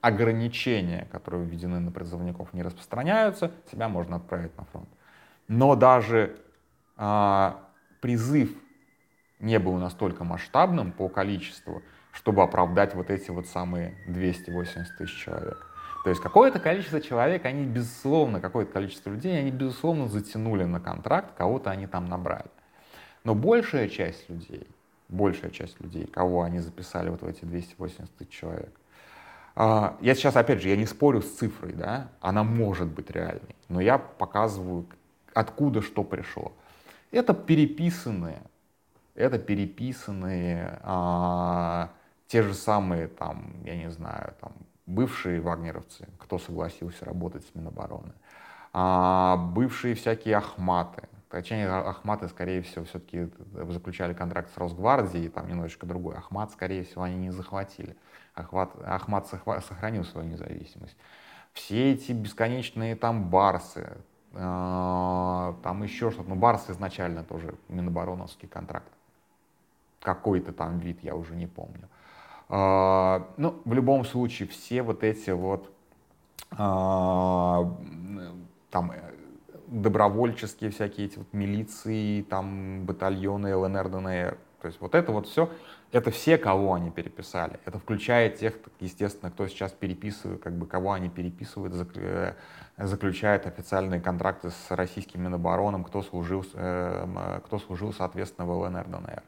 ограничения, 0.00 1.06
которые 1.10 1.44
введены 1.44 1.80
на 1.80 1.90
призывников, 1.90 2.52
не 2.52 2.62
распространяются, 2.62 3.50
тебя 3.70 3.88
можно 3.88 4.16
отправить 4.16 4.56
на 4.56 4.64
фронт. 4.64 4.88
Но 5.48 5.74
даже 5.74 6.36
а, 6.96 7.60
призыв 8.00 8.50
не 9.40 9.58
был 9.58 9.74
настолько 9.74 10.24
масштабным 10.24 10.92
по 10.92 11.08
количеству, 11.08 11.82
чтобы 12.12 12.42
оправдать 12.42 12.94
вот 12.94 13.10
эти 13.10 13.30
вот 13.30 13.46
самые 13.46 13.94
280 14.08 14.96
тысяч 14.96 15.14
человек. 15.22 15.66
То 16.04 16.10
есть 16.10 16.22
какое-то 16.22 16.60
количество 16.60 17.00
человек, 17.00 17.44
они 17.44 17.64
безусловно, 17.64 18.40
какое-то 18.40 18.72
количество 18.72 19.10
людей, 19.10 19.38
они 19.38 19.50
безусловно 19.50 20.08
затянули 20.08 20.64
на 20.64 20.80
контракт, 20.80 21.34
кого-то 21.36 21.70
они 21.70 21.86
там 21.86 22.06
набрали. 22.06 22.46
Но 23.26 23.34
большая 23.34 23.88
часть 23.88 24.30
людей, 24.30 24.68
большая 25.08 25.50
часть 25.50 25.80
людей, 25.80 26.06
кого 26.06 26.42
они 26.42 26.60
записали 26.60 27.08
вот 27.08 27.22
в 27.22 27.26
эти 27.26 27.44
280 27.44 28.08
тысяч 28.16 28.30
человек, 28.30 28.70
а, 29.56 29.96
я 30.00 30.14
сейчас, 30.14 30.36
опять 30.36 30.62
же, 30.62 30.68
я 30.68 30.76
не 30.76 30.86
спорю 30.86 31.22
с 31.22 31.36
цифрой, 31.36 31.72
да, 31.72 32.08
она 32.20 32.44
может 32.44 32.86
быть 32.86 33.10
реальной, 33.10 33.56
но 33.68 33.80
я 33.80 33.98
показываю, 33.98 34.86
откуда 35.34 35.82
что 35.82 36.04
пришло. 36.04 36.52
Это 37.10 37.34
переписанные, 37.34 38.42
это 39.16 39.40
переписанные 39.40 40.78
а, 40.84 41.90
те 42.28 42.42
же 42.44 42.54
самые, 42.54 43.08
там, 43.08 43.56
я 43.64 43.76
не 43.76 43.90
знаю, 43.90 44.34
там, 44.40 44.52
бывшие 44.86 45.40
вагнеровцы, 45.40 46.06
кто 46.18 46.38
согласился 46.38 47.04
работать 47.04 47.44
с 47.44 47.56
Минобороны, 47.56 48.12
а, 48.72 49.36
бывшие 49.36 49.96
всякие 49.96 50.36
ахматы, 50.36 51.08
точнее 51.30 51.68
ахматы, 51.68 52.28
скорее 52.28 52.62
всего, 52.62 52.84
все-таки 52.84 53.28
заключали 53.52 54.14
контракт 54.14 54.52
с 54.54 54.58
Росгвардией, 54.58 55.28
там 55.28 55.48
немножечко 55.48 55.86
другой. 55.86 56.16
Ахмат, 56.16 56.52
скорее 56.52 56.84
всего, 56.84 57.02
они 57.02 57.16
не 57.16 57.30
захватили. 57.30 57.96
Ахмат, 58.34 58.70
Ахмат 58.84 59.26
сохранил 59.26 60.04
свою 60.04 60.28
независимость. 60.28 60.96
Все 61.52 61.92
эти 61.92 62.12
бесконечные 62.12 62.96
там 62.96 63.30
барсы, 63.30 63.96
э, 64.32 65.54
там 65.62 65.82
еще 65.82 66.10
что-то. 66.10 66.28
Ну, 66.28 66.34
барс 66.34 66.68
изначально 66.68 67.24
тоже 67.24 67.54
Минобороновский 67.68 68.48
контракт. 68.48 68.92
Какой-то 70.00 70.52
там 70.52 70.78
вид, 70.78 71.02
я 71.02 71.16
уже 71.16 71.34
не 71.34 71.46
помню. 71.46 71.88
А, 72.48 73.26
ну, 73.36 73.60
в 73.64 73.72
любом 73.72 74.04
случае, 74.04 74.48
все 74.48 74.82
вот 74.82 75.02
эти 75.02 75.30
вот 75.30 75.72
а, 76.50 77.74
там 78.70 78.92
добровольческие 79.66 80.70
всякие 80.70 81.06
эти 81.06 81.18
вот 81.18 81.32
милиции, 81.32 82.22
там 82.22 82.84
батальоны 82.84 83.54
ЛНР, 83.54 83.88
ДНР. 83.88 84.38
То 84.60 84.68
есть 84.68 84.80
вот 84.80 84.94
это 84.94 85.12
вот 85.12 85.28
все, 85.28 85.50
это 85.92 86.10
все, 86.10 86.38
кого 86.38 86.74
они 86.74 86.90
переписали. 86.90 87.60
Это 87.64 87.78
включает 87.78 88.36
тех, 88.36 88.54
естественно, 88.80 89.30
кто 89.30 89.46
сейчас 89.46 89.72
переписывает, 89.72 90.42
как 90.42 90.54
бы 90.54 90.66
кого 90.66 90.92
они 90.92 91.08
переписывают, 91.08 91.74
э, 91.94 92.34
заключает 92.78 93.46
официальные 93.46 94.00
контракты 94.00 94.50
с 94.50 94.70
российским 94.70 95.22
Минобороном, 95.22 95.84
кто 95.84 96.02
служил, 96.02 96.44
э, 96.54 97.40
кто 97.44 97.58
служил, 97.58 97.92
соответственно, 97.92 98.46
в 98.46 98.50
ЛНР, 98.50 98.86
ДНР. 98.86 99.22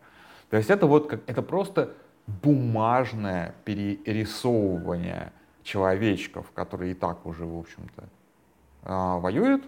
То 0.50 0.56
есть 0.56 0.70
это 0.70 0.86
вот, 0.86 1.12
это 1.12 1.42
просто 1.42 1.94
бумажное 2.26 3.54
перерисовывание 3.64 5.32
человечков, 5.62 6.50
которые 6.52 6.92
и 6.92 6.94
так 6.94 7.26
уже, 7.26 7.44
в 7.44 7.58
общем-то, 7.58 8.08
а, 8.82 9.18
воюют, 9.18 9.64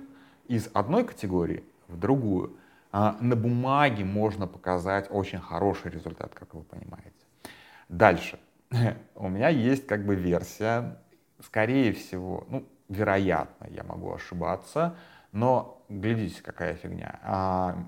из 0.55 0.69
одной 0.75 1.05
категории 1.05 1.65
в 1.89 1.99
другую. 1.99 2.57
А, 2.93 3.17
на 3.21 3.37
бумаге 3.37 4.05
можно 4.05 4.47
показать 4.47 5.07
очень 5.11 5.39
хороший 5.39 5.91
результат, 5.91 6.35
как 6.35 6.55
вы 6.55 6.63
понимаете. 6.63 7.11
Дальше. 7.89 8.39
У 9.15 9.29
меня 9.29 9.49
есть 9.49 9.87
как 9.87 10.05
бы 10.05 10.15
версия, 10.15 10.99
скорее 11.45 11.93
всего, 11.93 12.45
ну, 12.49 12.65
вероятно, 12.89 13.67
я 13.71 13.85
могу 13.85 14.13
ошибаться, 14.13 14.97
но 15.33 15.83
глядите, 15.89 16.43
какая 16.43 16.75
фигня. 16.75 17.21
А, 17.23 17.79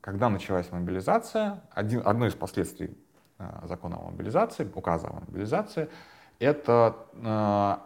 когда 0.00 0.28
началась 0.28 0.70
мобилизация, 0.72 1.62
один, 1.74 2.02
одно 2.04 2.26
из 2.26 2.34
последствий 2.34 2.96
Э, 3.40 3.66
закона 3.66 3.96
о 3.96 4.10
мобилизации, 4.10 4.70
указа 4.74 5.08
о 5.08 5.14
мобилизации, 5.14 5.88
это 6.38 7.80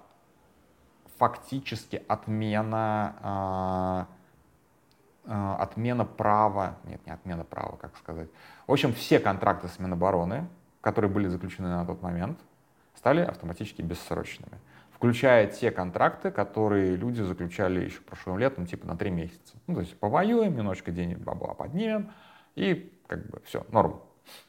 фактически 1.16 2.02
отмена, 2.08 4.08
отмена 5.26 6.04
права, 6.04 6.76
нет, 6.84 7.00
не 7.06 7.12
отмена 7.12 7.44
права, 7.44 7.76
как 7.76 7.96
сказать. 7.96 8.28
В 8.66 8.72
общем, 8.72 8.92
все 8.92 9.18
контракты 9.18 9.68
с 9.68 9.78
Минобороны, 9.78 10.46
которые 10.80 11.10
были 11.10 11.28
заключены 11.28 11.68
на 11.68 11.84
тот 11.86 12.02
момент, 12.02 12.38
стали 12.94 13.20
автоматически 13.20 13.82
бессрочными. 13.82 14.58
Включая 14.92 15.46
те 15.46 15.70
контракты, 15.70 16.30
которые 16.30 16.96
люди 16.96 17.20
заключали 17.20 17.84
еще 17.84 18.00
прошлым 18.00 18.38
летом, 18.38 18.66
типа 18.66 18.86
на 18.86 18.96
три 18.96 19.10
месяца. 19.10 19.56
Ну, 19.66 19.74
то 19.74 19.80
есть 19.80 19.98
повоюем, 19.98 20.56
немножечко 20.56 20.92
денег 20.92 21.18
бабла 21.18 21.54
поднимем, 21.54 22.10
и 22.54 22.92
как 23.06 23.26
бы 23.26 23.40
все, 23.44 23.66
норм. 23.70 24.00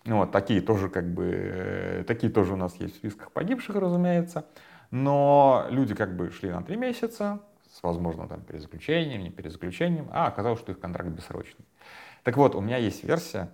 Ну 0.05 0.20
вот, 0.20 0.32
такие 0.32 0.62
тоже 0.62 0.89
как 0.89 1.05
бы, 1.13 1.32
э, 1.34 2.03
такие 2.08 2.32
тоже 2.32 2.53
у 2.53 2.55
нас 2.58 2.75
есть 2.77 2.96
в 2.96 2.98
списках 2.98 3.32
погибших, 3.32 3.75
разумеется. 3.75 4.46
Но 4.91 5.65
люди 5.70 5.96
как 5.96 6.15
бы 6.15 6.32
шли 6.32 6.50
на 6.50 6.62
три 6.62 6.77
месяца 6.77 7.41
с 7.75 7.84
возможным 7.84 8.29
там 8.29 8.41
перезаключением, 8.41 9.22
не 9.24 9.29
перезаключением, 9.29 10.08
а 10.12 10.27
оказалось, 10.27 10.60
что 10.60 10.72
их 10.72 10.79
контракт 10.79 11.10
бессрочный. 11.10 11.65
Так 12.24 12.38
вот, 12.38 12.55
у 12.55 12.62
меня 12.62 12.77
есть 12.77 13.03
версия, 13.03 13.50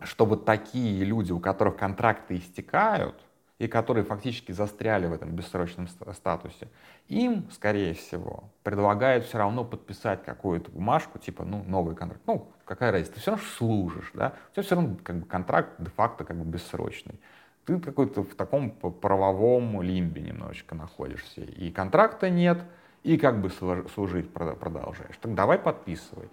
чтобы 0.00 0.36
такие 0.36 1.04
люди, 1.04 1.32
у 1.32 1.40
которых 1.40 1.76
контракты 1.76 2.36
истекают, 2.36 3.20
и 3.58 3.68
которые 3.68 4.04
фактически 4.04 4.50
застряли 4.50 5.06
в 5.06 5.12
этом 5.12 5.30
бессрочном 5.36 5.86
статусе, 5.86 6.68
им, 7.06 7.48
скорее 7.52 7.94
всего, 7.94 8.50
предлагают 8.64 9.24
все 9.24 9.38
равно 9.38 9.64
подписать 9.64 10.24
какую-то 10.24 10.72
бумажку, 10.72 11.20
типа, 11.20 11.44
ну, 11.44 11.62
новый 11.64 11.94
контракт. 11.94 12.22
Ну, 12.26 12.50
какая 12.64 12.90
разница, 12.90 13.14
ты 13.14 13.20
все 13.20 13.30
равно 13.32 13.46
служишь, 13.56 14.10
да, 14.14 14.34
у 14.50 14.54
тебя 14.54 14.62
все 14.64 14.74
равно 14.74 14.96
как 15.04 15.16
бы, 15.16 15.26
контракт 15.26 15.70
де-факто 15.78 16.24
как 16.24 16.36
бы 16.36 16.44
бессрочный. 16.44 17.20
Ты 17.64 17.78
какой-то 17.78 18.24
в 18.24 18.34
таком 18.34 18.72
правовом 18.72 19.80
лимбе 19.80 20.22
немножечко 20.22 20.74
находишься. 20.74 21.42
И 21.42 21.70
контракта 21.70 22.28
нет, 22.30 22.64
и 23.02 23.16
как 23.16 23.40
бы 23.40 23.50
служить 23.50 24.32
продолжаешь. 24.32 25.16
Так 25.20 25.34
давай 25.34 25.58
подписывай. 25.58 26.28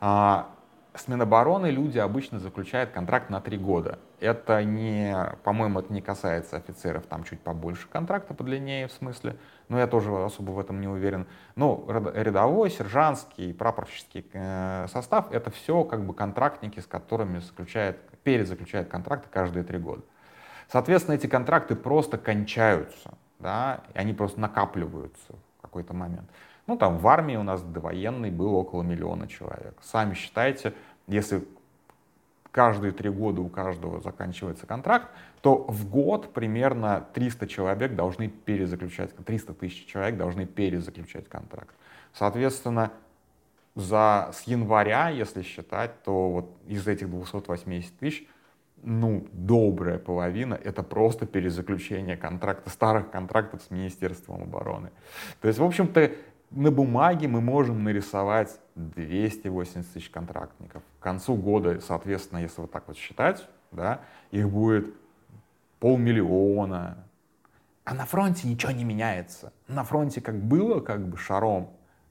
А, 0.00 0.50
с 0.94 1.06
Минобороны 1.06 1.70
люди 1.70 1.98
обычно 1.98 2.40
заключают 2.40 2.90
контракт 2.90 3.30
на 3.30 3.40
три 3.40 3.56
года. 3.56 4.00
Это 4.20 4.64
не, 4.64 5.16
по-моему, 5.44 5.78
это 5.78 5.92
не 5.92 6.00
касается 6.00 6.56
офицеров, 6.56 7.06
там 7.06 7.22
чуть 7.22 7.40
побольше 7.40 7.86
контракта, 7.88 8.34
подлиннее 8.34 8.88
в 8.88 8.92
смысле, 8.92 9.36
но 9.68 9.78
я 9.78 9.86
тоже 9.86 10.10
особо 10.12 10.50
в 10.50 10.58
этом 10.58 10.80
не 10.80 10.88
уверен. 10.88 11.28
Ну, 11.54 11.86
рядовой, 11.88 12.70
сержантский, 12.70 13.54
прапорщический 13.54 14.26
э, 14.32 14.86
состав— 14.88 15.30
это 15.32 15.52
все 15.52 15.84
как 15.84 16.04
бы 16.04 16.14
контрактники, 16.14 16.80
с 16.80 16.86
которыми 16.86 17.38
заключает, 17.38 18.00
перезаключают 18.24 18.88
контракты 18.88 19.28
каждые 19.30 19.62
три 19.62 19.78
года. 19.78 20.02
Соответственно, 20.68 21.14
эти 21.14 21.28
контракты 21.28 21.76
просто 21.76 22.18
кончаются, 22.18 23.14
да, 23.38 23.82
и 23.94 23.98
они 23.98 24.14
просто 24.14 24.40
накапливаются 24.40 25.36
какой-то 25.60 25.94
момент. 25.94 26.28
Ну, 26.66 26.76
там 26.76 26.98
в 26.98 27.08
армии 27.08 27.36
у 27.36 27.42
нас 27.42 27.62
довоенной 27.62 28.30
было 28.30 28.56
около 28.56 28.82
миллиона 28.82 29.26
человек. 29.26 29.74
Сами 29.82 30.14
считайте, 30.14 30.74
если 31.06 31.44
каждые 32.50 32.92
три 32.92 33.10
года 33.10 33.40
у 33.40 33.48
каждого 33.48 34.00
заканчивается 34.00 34.66
контракт, 34.66 35.08
то 35.40 35.64
в 35.68 35.88
год 35.88 36.32
примерно 36.32 37.06
300 37.14 37.46
человек 37.46 37.94
должны 37.94 38.28
перезаключать, 38.28 39.14
300 39.16 39.54
тысяч 39.54 39.86
человек 39.86 40.16
должны 40.16 40.46
перезаключать 40.46 41.28
контракт. 41.28 41.74
Соответственно, 42.12 42.92
за, 43.74 44.30
с 44.34 44.42
января, 44.42 45.08
если 45.08 45.42
считать, 45.42 46.02
то 46.02 46.30
вот 46.30 46.50
из 46.66 46.86
этих 46.88 47.08
280 47.08 47.98
тысяч, 47.98 48.26
ну, 48.82 49.26
добрая 49.32 49.98
половина— 49.98 50.54
это 50.64 50.82
просто 50.82 51.26
перезаключение 51.26 52.16
контракта, 52.16 52.70
старых 52.70 53.10
контрактов 53.10 53.62
с 53.62 53.70
Министерством 53.70 54.42
обороны. 54.42 54.90
То 55.40 55.48
есть, 55.48 55.58
в 55.58 55.64
общем-то, 55.64 56.10
на 56.50 56.70
бумаге 56.70 57.28
мы 57.28 57.40
можем 57.40 57.84
нарисовать 57.84 58.58
280 58.74 59.92
тысяч 59.92 60.10
контрактников. 60.10 60.82
К 60.98 61.02
концу 61.02 61.34
года, 61.34 61.80
соответственно, 61.80 62.38
если 62.38 62.60
вот 62.60 62.70
так 62.70 62.84
вот 62.86 62.96
считать, 62.96 63.46
да, 63.70 64.00
их 64.30 64.48
будет 64.48 64.94
полмиллиона. 65.80 67.04
А 67.84 67.94
на 67.94 68.06
фронте 68.06 68.48
ничего 68.48 68.72
не 68.72 68.84
меняется. 68.84 69.52
На 69.66 69.84
фронте 69.84 70.20
как 70.20 70.36
было, 70.36 70.80
как 70.80 71.06
бы 71.06 71.16
шаром, 71.16 71.70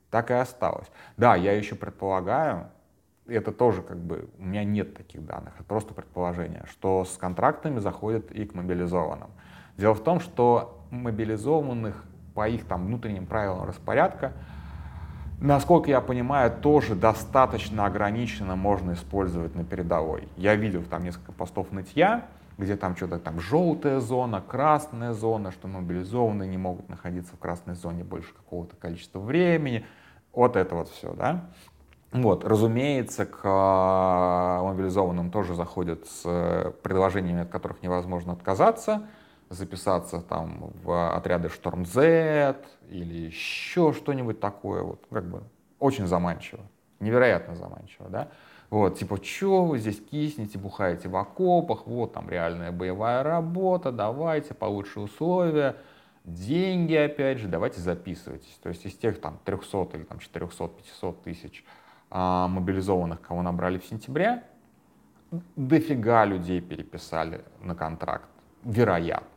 так 0.10 0.32
и 0.32 0.34
осталось. 0.34 0.88
Да, 1.18 1.36
я 1.36 1.54
еще 1.54 1.76
предполагаю, 1.76 2.70
это 3.28 3.52
тоже 3.52 3.82
как 3.82 3.98
бы, 3.98 4.30
у 4.38 4.44
меня 4.44 4.64
нет 4.64 4.96
таких 4.96 5.26
данных, 5.26 5.54
это 5.56 5.64
просто 5.64 5.94
предположение, 5.94 6.64
что 6.70 7.06
с 7.06 7.18
контрактами 7.18 7.80
заходят 7.80 8.32
и 8.32 8.46
к 8.46 8.54
мобилизованным. 8.54 9.30
Дело 9.78 9.94
в 9.94 10.04
том, 10.04 10.20
что 10.20 10.86
мобилизованных 10.90 12.04
по 12.34 12.48
их 12.48 12.66
там 12.66 12.86
внутренним 12.86 13.26
правилам 13.26 13.68
распорядка, 13.68 14.34
насколько 15.40 15.90
я 15.90 16.02
понимаю, 16.02 16.52
тоже 16.52 16.96
достаточно 16.96 17.86
ограниченно 17.86 18.56
можно 18.56 18.94
использовать 18.94 19.56
на 19.56 19.64
передовой. 19.64 20.28
Я 20.38 20.56
видел 20.56 20.84
там 20.84 21.04
несколько 21.04 21.32
постов 21.32 21.72
нытья, 21.72 22.26
где 22.58 22.76
там 22.76 22.96
что-то 22.96 23.20
там 23.20 23.40
желтая 23.40 24.00
зона, 24.00 24.42
красная 24.42 25.14
зона, 25.14 25.52
что 25.52 25.68
мобилизованные 25.68 26.50
не 26.50 26.58
могут 26.58 26.90
находиться 26.90 27.36
в 27.36 27.40
красной 27.40 27.76
зоне 27.76 28.04
больше 28.04 28.34
какого-то 28.34 28.76
количества 28.76 29.20
времени. 29.20 29.86
Вот 30.34 30.56
это 30.56 30.76
вот 30.76 30.90
все, 30.90 31.14
да. 31.14 31.46
Вот, 32.12 32.46
разумеется, 32.46 33.26
к 33.26 33.42
а, 33.44 34.64
мобилизованным 34.64 35.30
тоже 35.30 35.56
заходят 35.56 36.08
с 36.08 36.22
э, 36.24 36.72
предложениями, 36.82 37.42
от 37.42 37.50
которых 37.50 37.84
невозможно 37.84 38.32
отказаться, 38.32 39.08
записаться 39.50 40.22
там 40.22 40.72
в 40.84 41.16
отряды 41.16 41.50
Шторм 41.50 41.86
Z 41.86 42.56
или 42.90 43.14
еще 43.14 43.92
что-нибудь 43.92 44.40
такое, 44.40 44.84
вот, 44.84 45.02
как 45.10 45.30
бы 45.30 45.44
очень 45.80 46.08
заманчиво, 46.08 46.62
невероятно 47.02 47.56
заманчиво, 47.56 48.10
да. 48.10 48.30
Вот, 48.70 48.98
типа, 48.98 49.22
что 49.24 49.66
вы 49.66 49.80
здесь 49.80 50.00
киснете, 50.00 50.58
бухаете 50.58 51.10
в 51.10 51.16
окопах, 51.16 51.88
вот 51.88 52.14
там 52.14 52.30
реальная 52.30 52.72
боевая 52.72 53.24
работа, 53.24 53.92
давайте, 53.92 54.54
получше 54.54 55.02
условия, 55.02 55.76
деньги, 56.24 56.96
опять 56.96 57.40
же, 57.40 57.48
давайте 57.48 57.80
записывайтесь. 57.80 58.60
То 58.62 58.70
есть 58.70 58.86
из 58.86 58.96
тех 58.96 59.22
там 59.22 59.40
300 59.46 59.90
или 59.94 60.04
там 60.04 60.18
400-500 60.18 61.16
тысяч 61.24 61.66
а, 62.10 62.48
мобилизованных, 62.48 63.22
кого 63.22 63.42
набрали 63.42 63.78
в 63.78 63.86
сентябре, 63.86 64.44
дофига 65.56 66.26
людей 66.26 66.62
переписали 66.62 67.44
на 67.62 67.76
контракт, 67.76 68.30
вероятно. 68.64 69.28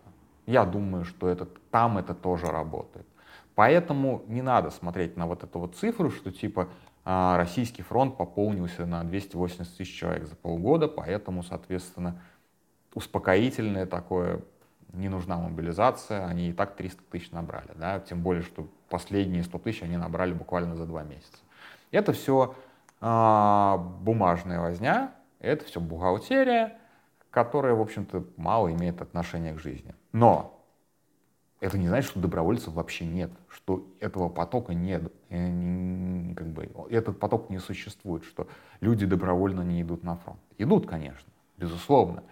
Я 0.47 0.65
думаю, 0.65 1.05
что 1.05 1.29
это, 1.29 1.47
там 1.71 1.99
это 1.99 2.15
тоже 2.15 2.47
работает. 2.47 3.07
Поэтому 3.55 4.23
не 4.27 4.43
надо 4.43 4.71
смотреть 4.71 5.17
на 5.17 5.27
вот 5.27 5.45
эту 5.45 5.59
вот 5.59 5.77
цифру, 5.77 6.11
что 6.11 6.31
типа 6.33 6.69
а, 7.05 7.37
российский 7.37 7.83
фронт 7.83 8.17
пополнился 8.17 8.87
на 8.87 9.05
280 9.05 9.77
тысяч 9.77 9.99
человек 9.99 10.27
за 10.27 10.37
полгода, 10.37 10.89
поэтому, 10.89 11.43
соответственно, 11.43 12.21
успокоительное 12.95 13.87
такое, 13.87 14.43
не 14.93 15.09
нужна 15.09 15.39
мобилизация, 15.39 16.27
они 16.27 16.51
и 16.51 16.53
так 16.53 16.77
300 16.77 17.03
тысяч 17.11 17.31
набрали, 17.31 17.71
да, 17.77 18.01
тем 18.01 18.23
более, 18.23 18.43
что 18.43 18.69
последние 18.89 19.43
100 19.43 19.59
тысяч 19.59 19.83
они 19.83 19.97
набрали 19.97 20.33
буквально 20.33 20.77
за 20.77 20.87
два 20.87 21.03
месяца. 21.03 21.39
Это 21.91 22.13
все 22.13 22.55
а, 23.01 23.79
бумажная 23.79 24.61
возня, 24.61 25.13
это 25.39 25.65
все 25.65 25.81
бухгалтерия, 25.81 26.79
которая, 27.31 27.75
в 27.75 27.81
общем-то, 27.81 28.25
мало 28.37 28.73
имеет 28.73 29.01
отношения 29.01 29.55
к 29.55 29.59
жизни. 29.59 29.95
Но 30.13 30.61
это 31.61 31.79
не 31.79 31.89
значит, 31.89 32.11
что 32.11 32.21
добровольцев 32.21 32.75
вообще 32.75 33.07
нет, 33.07 33.31
что 33.49 33.87
этого 34.01 34.29
потока 34.29 34.75
нет, 34.75 35.13
э, 35.29 36.35
как 36.35 36.47
бы, 36.49 36.71
этот 36.91 37.19
поток 37.19 37.51
не 37.51 37.59
существует, 37.59 38.25
что 38.25 38.49
люди 38.81 39.07
добровольно 39.07 39.61
не 39.61 39.83
идут 39.83 40.03
на 40.03 40.17
фронт. 40.17 40.41
Идут, 40.59 40.87
конечно, 40.87 41.29
безусловно. 41.59 42.23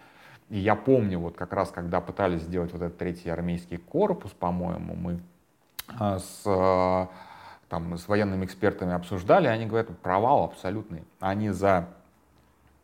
И 0.48 0.58
я 0.58 0.74
помню, 0.74 1.18
вот 1.18 1.36
как 1.36 1.52
раз, 1.52 1.70
когда 1.70 2.00
пытались 2.00 2.40
сделать 2.42 2.72
вот 2.72 2.80
этот 2.80 2.96
третий 2.96 3.28
армейский 3.28 3.76
корпус, 3.76 4.32
по-моему, 4.32 4.94
мы 4.94 5.20
а, 5.88 6.18
с, 6.18 6.42
там, 7.68 7.96
с 7.96 8.08
военными 8.08 8.44
экспертами 8.44 8.94
обсуждали, 8.94 9.46
они 9.46 9.66
говорят, 9.66 9.96
провал 9.98 10.44
абсолютный. 10.44 11.04
Они 11.20 11.50
за, 11.50 11.88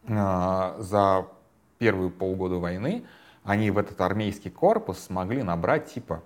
а, 0.06 0.76
за 0.78 1.26
первые 1.78 2.10
полгода 2.10 2.56
войны, 2.56 3.04
они 3.44 3.70
в 3.70 3.78
этот 3.78 4.00
армейский 4.00 4.50
корпус 4.50 4.98
смогли 4.98 5.42
набрать 5.42 5.92
типа 5.92 6.22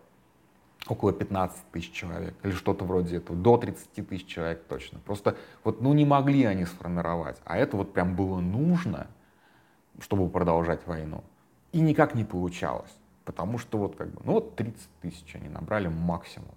около 0.86 1.12
15 1.12 1.70
тысяч 1.72 1.92
человек 1.92 2.34
или 2.42 2.52
что-то 2.52 2.84
вроде 2.84 3.16
этого, 3.16 3.38
до 3.38 3.56
30 3.56 4.08
тысяч 4.08 4.26
человек 4.26 4.64
точно. 4.68 5.00
Просто 5.00 5.36
вот 5.64 5.80
ну 5.80 5.92
не 5.92 6.04
могли 6.04 6.44
они 6.44 6.64
сформировать, 6.64 7.36
а 7.44 7.58
это 7.58 7.76
вот 7.76 7.92
прям 7.92 8.14
было 8.14 8.40
нужно, 8.40 9.08
чтобы 10.00 10.28
продолжать 10.28 10.86
войну. 10.86 11.24
И 11.72 11.80
никак 11.80 12.14
не 12.14 12.24
получалось, 12.24 12.90
потому 13.24 13.58
что 13.58 13.78
вот 13.78 13.96
как 13.96 14.08
бы, 14.08 14.20
ну 14.24 14.34
вот 14.34 14.56
30 14.56 14.88
тысяч 15.02 15.34
они 15.34 15.48
набрали 15.48 15.88
максимум. 15.88 16.54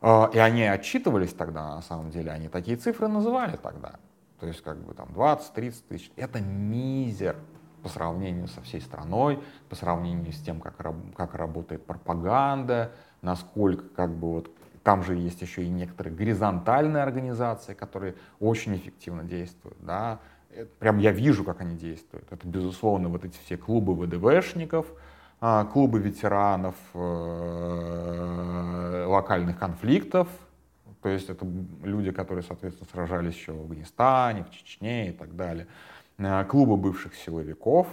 А, 0.00 0.30
и 0.32 0.38
они 0.38 0.62
отчитывались 0.64 1.32
тогда, 1.32 1.74
на 1.74 1.82
самом 1.82 2.10
деле, 2.10 2.30
они 2.30 2.48
такие 2.48 2.76
цифры 2.76 3.08
называли 3.08 3.56
тогда. 3.56 3.94
То 4.40 4.46
есть 4.46 4.62
как 4.62 4.78
бы 4.78 4.94
там 4.94 5.08
20-30 5.14 5.74
тысяч. 5.88 6.10
Это 6.16 6.40
мизер 6.40 7.36
по 7.82 7.88
сравнению 7.88 8.48
со 8.48 8.60
всей 8.62 8.80
страной, 8.80 9.38
по 9.68 9.76
сравнению 9.76 10.32
с 10.32 10.40
тем, 10.40 10.60
как, 10.60 10.76
как 11.16 11.34
работает 11.34 11.84
пропаганда, 11.86 12.92
насколько 13.22 13.84
как 13.88 14.10
бы 14.14 14.32
вот 14.32 14.50
там 14.82 15.02
же 15.02 15.14
есть 15.14 15.40
еще 15.40 15.64
и 15.64 15.68
некоторые 15.68 16.14
горизонтальные 16.14 17.02
организации, 17.02 17.74
которые 17.74 18.14
очень 18.38 18.76
эффективно 18.76 19.24
действуют, 19.24 19.78
да, 19.80 20.20
прям 20.78 20.98
я 20.98 21.10
вижу, 21.10 21.44
как 21.44 21.60
они 21.60 21.76
действуют. 21.76 22.30
Это, 22.30 22.46
безусловно, 22.46 23.08
вот 23.08 23.24
эти 23.24 23.38
все 23.44 23.56
клубы 23.56 23.94
ВДВшников, 23.94 24.86
клубы 25.72 25.98
ветеранов 25.98 26.74
э, 26.94 28.34
локальных 29.06 29.58
конфликтов, 29.58 30.28
то 31.02 31.08
есть 31.08 31.28
это 31.28 31.46
люди, 31.82 32.10
которые, 32.12 32.42
соответственно, 32.42 32.88
сражались 32.90 33.34
еще 33.34 33.52
в 33.52 33.60
Афганистане, 33.60 34.44
в 34.44 34.50
Чечне 34.50 35.10
и 35.10 35.12
так 35.12 35.36
далее, 35.36 35.66
э, 36.18 36.44
клубы 36.44 36.76
бывших 36.76 37.14
силовиков, 37.14 37.86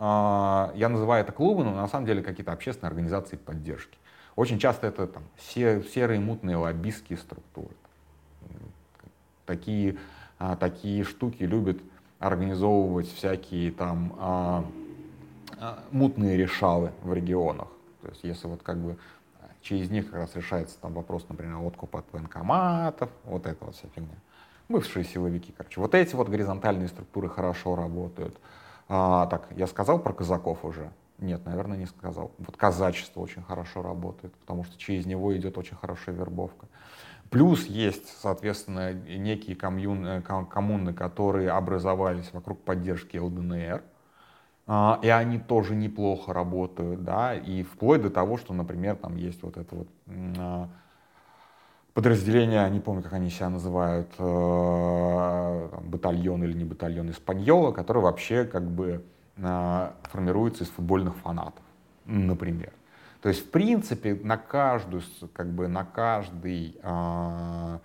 а, 0.00 0.72
я 0.76 0.88
называю 0.88 1.24
это 1.24 1.32
клубы, 1.32 1.64
но 1.64 1.74
на 1.74 1.88
самом 1.88 2.06
деле 2.06 2.22
какие-то 2.22 2.52
общественные 2.52 2.88
организации 2.88 3.36
поддержки. 3.36 3.98
Очень 4.36 4.60
часто 4.60 4.86
это 4.86 5.08
там, 5.08 5.24
серые 5.38 6.20
мутные 6.20 6.56
лоббистские 6.56 7.18
структуры. 7.18 7.74
Такие, 9.44 9.96
а, 10.38 10.54
такие 10.54 11.02
штуки 11.02 11.42
любят 11.42 11.78
организовывать 12.20 13.12
всякие 13.12 13.72
там 13.72 14.14
а, 14.18 14.64
а, 14.64 14.87
мутные 15.90 16.36
решалы 16.36 16.92
в 17.02 17.12
регионах. 17.12 17.68
То 18.02 18.08
есть 18.08 18.24
если 18.24 18.46
вот 18.46 18.62
как 18.62 18.78
бы 18.78 18.96
через 19.60 19.90
них 19.90 20.06
как 20.06 20.20
раз 20.20 20.36
решается 20.36 20.78
там 20.80 20.94
вопрос, 20.94 21.26
например, 21.28 21.58
откупа 21.66 22.00
от 22.00 22.12
военкоматов, 22.12 23.10
вот 23.24 23.46
это 23.46 23.64
вот 23.64 23.74
вся 23.74 23.88
фигня. 23.94 24.16
Бывшие 24.68 25.04
силовики, 25.04 25.52
короче. 25.56 25.80
Вот 25.80 25.94
эти 25.94 26.14
вот 26.14 26.28
горизонтальные 26.28 26.88
структуры 26.88 27.28
хорошо 27.28 27.74
работают. 27.74 28.38
А, 28.88 29.26
так, 29.26 29.48
я 29.56 29.66
сказал 29.66 29.98
про 29.98 30.12
казаков 30.12 30.64
уже. 30.64 30.90
Нет, 31.18 31.44
наверное, 31.46 31.76
не 31.76 31.86
сказал. 31.86 32.32
Вот 32.38 32.56
казачество 32.56 33.20
очень 33.20 33.42
хорошо 33.42 33.82
работает, 33.82 34.34
потому 34.34 34.64
что 34.64 34.78
через 34.78 35.06
него 35.06 35.36
идет 35.36 35.58
очень 35.58 35.76
хорошая 35.76 36.14
вербовка. 36.14 36.66
Плюс 37.30 37.66
есть, 37.66 38.08
соответственно, 38.20 38.92
некие 38.92 39.56
коммуны, 39.56 40.22
коммуны 40.22 40.94
которые 40.94 41.50
образовались 41.50 42.32
вокруг 42.32 42.62
поддержки 42.62 43.16
ЛДНР, 43.16 43.82
и 44.68 45.08
они 45.08 45.38
тоже 45.38 45.74
неплохо 45.74 46.34
работают, 46.34 47.02
да, 47.02 47.34
и 47.34 47.62
вплоть 47.62 48.02
до 48.02 48.10
того, 48.10 48.36
что, 48.36 48.52
например, 48.52 48.96
там 48.96 49.16
есть 49.16 49.42
вот 49.42 49.56
это 49.56 49.74
вот 49.74 49.88
а, 50.38 50.68
подразделение, 51.94 52.68
не 52.68 52.80
помню, 52.80 53.02
как 53.02 53.14
они 53.14 53.30
себя 53.30 53.48
называют, 53.48 54.12
э, 54.18 55.68
батальон 55.84 56.44
или 56.44 56.52
не 56.52 56.64
батальон 56.64 57.10
Испаньола, 57.10 57.72
который 57.72 58.02
вообще 58.02 58.44
как 58.44 58.70
бы 58.70 59.02
формируется 59.36 60.64
из 60.64 60.68
футбольных 60.68 61.16
фанатов, 61.16 61.64
например. 62.04 62.72
То 63.22 63.28
есть, 63.30 63.46
в 63.46 63.50
принципе, 63.50 64.14
на 64.22 64.36
каждую, 64.36 65.02
как 65.32 65.48
бы, 65.50 65.66
на 65.68 65.84
каждый, 65.84 66.78
на 66.82 67.80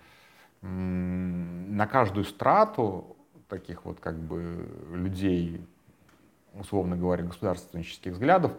каждую 1.90 2.24
страту 2.24 3.16
таких 3.48 3.84
вот 3.84 4.00
как 4.00 4.18
бы 4.18 4.68
людей, 4.92 5.64
условно 6.58 6.96
говоря, 6.96 7.24
государственнических 7.24 8.12
взглядов, 8.12 8.52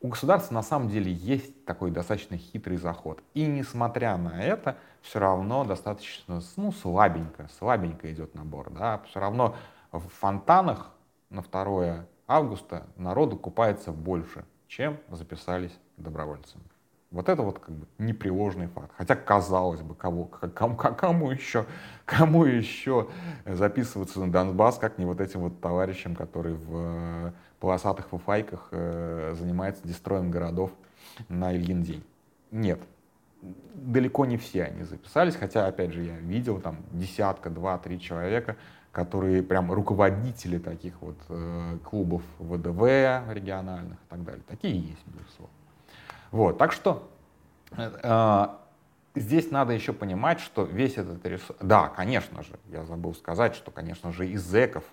у 0.00 0.08
государства 0.08 0.54
на 0.54 0.62
самом 0.62 0.88
деле 0.88 1.12
есть 1.12 1.64
такой 1.64 1.92
достаточно 1.92 2.36
хитрый 2.36 2.76
заход. 2.76 3.22
И 3.34 3.46
несмотря 3.46 4.16
на 4.16 4.42
это, 4.42 4.76
все 5.00 5.20
равно 5.20 5.64
достаточно 5.64 6.40
ну, 6.56 6.72
слабенько, 6.72 7.48
слабенько 7.58 8.12
идет 8.12 8.34
набор. 8.34 8.70
Да? 8.70 9.00
Все 9.08 9.20
равно 9.20 9.54
в 9.92 10.00
фонтанах 10.00 10.90
на 11.30 11.42
2 11.42 12.04
августа 12.26 12.86
народу 12.96 13.36
купается 13.36 13.92
больше, 13.92 14.44
чем 14.66 14.98
записались 15.08 15.78
добровольцами. 15.96 16.64
Вот 17.12 17.28
это 17.28 17.42
вот 17.42 17.58
как 17.58 17.74
бы 17.74 17.86
непреложный 17.98 18.68
факт. 18.68 18.90
Хотя, 18.96 19.14
казалось 19.14 19.82
бы, 19.82 19.94
кого, 19.94 20.24
кому, 20.24 20.76
кому, 20.76 21.30
еще, 21.30 21.66
кому 22.06 22.44
еще 22.44 23.08
записываться 23.44 24.18
на 24.20 24.32
Донбасс, 24.32 24.78
как 24.78 24.98
не 24.98 25.04
вот 25.04 25.20
этим 25.20 25.40
вот 25.40 25.60
товарищам, 25.60 26.16
которые 26.16 26.54
в 26.54 26.70
э, 26.72 27.32
полосатых 27.60 28.08
фуфайках 28.08 28.68
э, 28.70 29.34
занимаются 29.38 29.86
дестроем 29.86 30.30
городов 30.30 30.70
на 31.28 31.54
Ильин 31.54 31.82
день. 31.82 32.02
Нет, 32.50 32.80
далеко 33.74 34.24
не 34.24 34.38
все 34.38 34.64
они 34.64 34.84
записались, 34.84 35.36
хотя, 35.36 35.66
опять 35.66 35.92
же, 35.92 36.02
я 36.02 36.16
видел 36.16 36.60
там 36.60 36.78
десятка, 36.92 37.50
два, 37.50 37.76
три 37.76 38.00
человека, 38.00 38.56
которые 38.90 39.42
прям 39.42 39.70
руководители 39.70 40.58
таких 40.58 40.94
вот 41.02 41.18
э, 41.28 41.78
клубов 41.84 42.22
ВДВ 42.38 42.80
региональных 43.32 43.98
и 43.98 44.08
так 44.08 44.24
далее. 44.24 44.42
Такие 44.48 44.78
есть, 44.78 45.06
безусловно. 45.06 45.61
Вот, 46.32 46.56
так 46.56 46.72
что 46.72 47.08
э, 47.76 48.48
здесь 49.14 49.50
надо 49.50 49.74
еще 49.74 49.92
понимать, 49.92 50.40
что 50.40 50.64
весь 50.64 50.96
этот 50.96 51.24
ресурс... 51.26 51.58
Да, 51.60 51.88
конечно 51.88 52.42
же, 52.42 52.58
я 52.70 52.84
забыл 52.84 53.14
сказать, 53.14 53.54
что, 53.54 53.70
конечно 53.70 54.12
же, 54.12 54.26
из 54.26 54.42
зэков, 54.42 54.84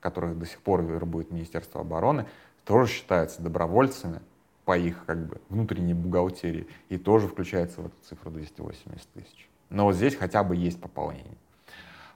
которых 0.00 0.38
до 0.38 0.46
сих 0.46 0.58
пор 0.60 0.82
вербует 0.82 1.30
Министерство 1.30 1.82
обороны, 1.82 2.26
тоже 2.64 2.90
считаются 2.90 3.42
добровольцами 3.42 4.20
по 4.64 4.76
их 4.76 5.04
как 5.04 5.26
бы 5.26 5.40
внутренней 5.50 5.94
бухгалтерии 5.94 6.66
и 6.88 6.96
тоже 6.96 7.28
включается 7.28 7.82
в 7.82 7.86
эту 7.86 7.96
цифру 8.02 8.30
280 8.30 9.06
тысяч. 9.12 9.48
Но 9.68 9.84
вот 9.84 9.94
здесь 9.94 10.16
хотя 10.16 10.42
бы 10.42 10.56
есть 10.56 10.80
пополнение. 10.80 11.36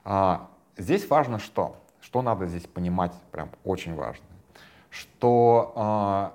А, 0.03 0.49
здесь 0.75 1.07
важно 1.09 1.37
что? 1.37 1.75
Что 2.01 2.23
надо 2.23 2.47
здесь 2.47 2.65
понимать, 2.65 3.13
прям 3.31 3.49
очень 3.63 3.93
важно. 3.93 4.25
Что 4.89 5.73
а, 5.75 6.33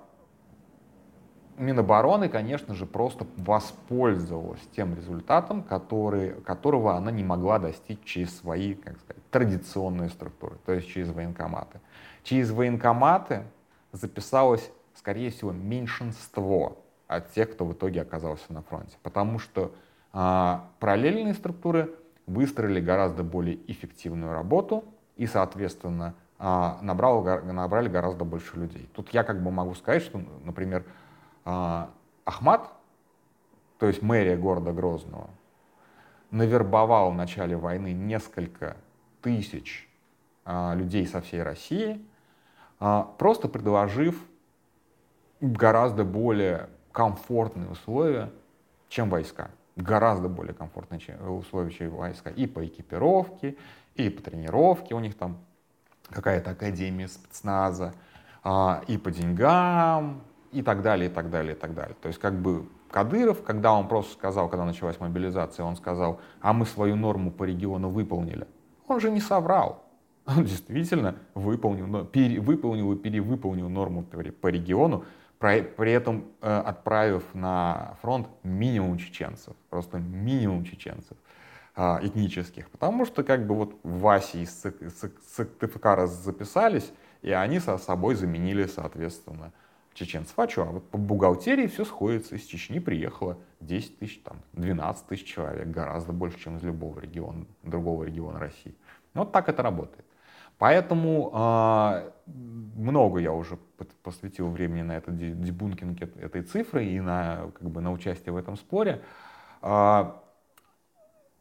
Минобороны, 1.60 2.30
конечно 2.30 2.74
же, 2.74 2.86
просто 2.86 3.26
воспользовалась 3.36 4.62
тем 4.74 4.94
результатом, 4.94 5.62
который, 5.62 6.30
которого 6.40 6.96
она 6.96 7.10
не 7.10 7.22
могла 7.22 7.58
достичь 7.58 7.98
через 8.02 8.34
свои, 8.38 8.72
как 8.72 8.98
сказать, 8.98 9.22
традиционные 9.30 10.08
структуры, 10.08 10.56
то 10.64 10.72
есть 10.72 10.88
через 10.88 11.10
военкоматы. 11.10 11.80
Через 12.22 12.50
военкоматы 12.50 13.44
записалось, 13.92 14.70
скорее 14.94 15.30
всего, 15.30 15.52
меньшинство 15.52 16.78
от 17.06 17.30
тех, 17.32 17.52
кто 17.52 17.66
в 17.66 17.74
итоге 17.74 18.00
оказался 18.00 18.50
на 18.50 18.62
фронте, 18.62 18.96
потому 19.02 19.38
что 19.38 19.70
а, 20.14 20.70
параллельные 20.78 21.34
структуры 21.34 21.94
выстроили 22.26 22.80
гораздо 22.80 23.22
более 23.22 23.58
эффективную 23.70 24.32
работу 24.32 24.84
и, 25.18 25.26
соответственно, 25.26 26.14
а, 26.38 26.78
набрал, 26.80 27.22
набрали 27.22 27.90
гораздо 27.90 28.24
больше 28.24 28.56
людей. 28.56 28.88
Тут 28.94 29.10
я 29.10 29.24
как 29.24 29.42
бы 29.42 29.50
могу 29.50 29.74
сказать, 29.74 30.02
что, 30.02 30.22
например, 30.42 30.84
Ахмат, 31.44 32.70
то 33.79 33.87
есть 33.87 34.03
мэрия 34.03 34.37
города 34.37 34.72
Грозного, 34.72 35.31
навербовал 36.31 37.11
в 37.11 37.14
начале 37.14 37.57
войны 37.57 37.92
несколько 37.92 38.76
тысяч 39.22 39.88
а, 40.44 40.74
людей 40.74 41.07
со 41.07 41.20
всей 41.20 41.42
России, 41.42 42.05
а, 42.79 43.03
просто 43.18 43.48
предложив 43.48 44.16
гораздо 45.40 46.05
более 46.05 46.68
комфортные 46.92 47.68
условия, 47.68 48.31
чем 48.88 49.11
войска. 49.11 49.50
Гораздо 49.76 50.29
более 50.29 50.55
комфортные 50.55 51.00
условия, 51.31 51.70
чем 51.70 51.90
войска. 51.90 52.31
И 52.31 52.46
по 52.46 52.64
экипировке, 52.66 53.57
и 53.94 54.11
по 54.11 54.22
тренировке. 54.22 54.94
У 54.94 55.00
них 55.00 55.16
там 55.16 55.38
какая-то 56.11 56.50
академия 56.50 57.09
спецназа, 57.09 57.94
и 58.88 58.98
по 58.98 59.11
деньгам, 59.11 60.22
и 60.52 60.62
так 60.62 60.82
далее, 60.82 61.10
и 61.10 61.12
так 61.12 61.30
далее, 61.30 61.54
и 61.54 61.58
так 61.58 61.74
далее. 61.74 61.96
То 62.00 62.08
есть 62.08 62.20
как 62.20 62.34
бы 62.34 62.66
Кадыров, 62.90 63.42
когда 63.42 63.72
он 63.72 63.88
просто 63.88 64.12
сказал, 64.14 64.48
когда 64.48 64.64
началась 64.64 64.98
мобилизация, 64.98 65.64
он 65.64 65.76
сказал, 65.76 66.20
а 66.40 66.52
мы 66.52 66.66
свою 66.66 66.96
норму 66.96 67.30
по 67.30 67.44
региону 67.44 67.88
выполнили. 67.88 68.46
Он 68.88 69.00
же 69.00 69.10
не 69.10 69.20
соврал. 69.20 69.84
Он 70.26 70.44
действительно 70.44 71.16
выполнил, 71.34 72.04
пере, 72.04 72.40
выполнил 72.40 72.92
и 72.92 72.96
перевыполнил 72.96 73.68
норму 73.68 74.02
по 74.02 74.48
региону, 74.48 75.04
при, 75.38 75.92
этом 75.92 76.26
э, 76.42 76.62
отправив 76.66 77.22
на 77.32 77.96
фронт 78.02 78.28
минимум 78.42 78.98
чеченцев, 78.98 79.54
просто 79.70 79.98
минимум 79.98 80.64
чеченцев 80.64 81.16
э, 81.76 81.98
этнических. 82.02 82.68
Потому 82.70 83.06
что 83.06 83.24
как 83.24 83.46
бы 83.46 83.54
вот 83.54 83.74
в 83.82 84.00
Васе 84.00 84.42
из 84.42 84.62
Сыктывкара 85.34 86.06
записались, 86.06 86.92
и 87.22 87.30
они 87.30 87.58
со 87.58 87.78
собой 87.78 88.16
заменили, 88.16 88.66
соответственно, 88.66 89.52
чеченцев. 89.94 90.38
А 90.38 90.48
что? 90.48 90.62
А 90.62 90.66
вот 90.66 90.88
по 90.90 90.98
бухгалтерии 90.98 91.66
все 91.66 91.85
сходится. 91.85 92.37
Из 92.37 92.44
Чечни 92.44 92.79
приехало 92.79 93.38
10 93.61 93.98
тысяч, 93.98 94.20
там, 94.22 94.38
12 94.53 95.07
тысяч 95.07 95.26
человек, 95.26 95.68
гораздо 95.68 96.12
больше, 96.12 96.38
чем 96.38 96.57
из 96.57 96.62
любого 96.62 97.00
региона, 97.00 97.46
другого 97.62 98.05
региона 98.05 98.38
России. 98.38 98.74
Вот 99.14 99.33
так 99.33 99.48
это 99.48 99.62
работает. 99.62 100.05
Поэтому 100.59 101.31
э, 101.33 102.11
много 102.76 103.18
я 103.18 103.33
уже 103.33 103.59
посвятил 104.03 104.50
времени 104.50 104.83
на 104.83 104.96
этот 104.98 105.16
debunking 105.16 106.02
этой 106.03 106.42
цифры 106.42 106.85
и 106.85 107.00
на, 107.00 107.50
как 107.59 107.70
бы, 107.70 107.81
на 107.81 107.90
участие 107.90 108.33
в 108.33 108.37
этом 108.37 108.57
споре. 108.57 109.03
Э, 109.62 110.12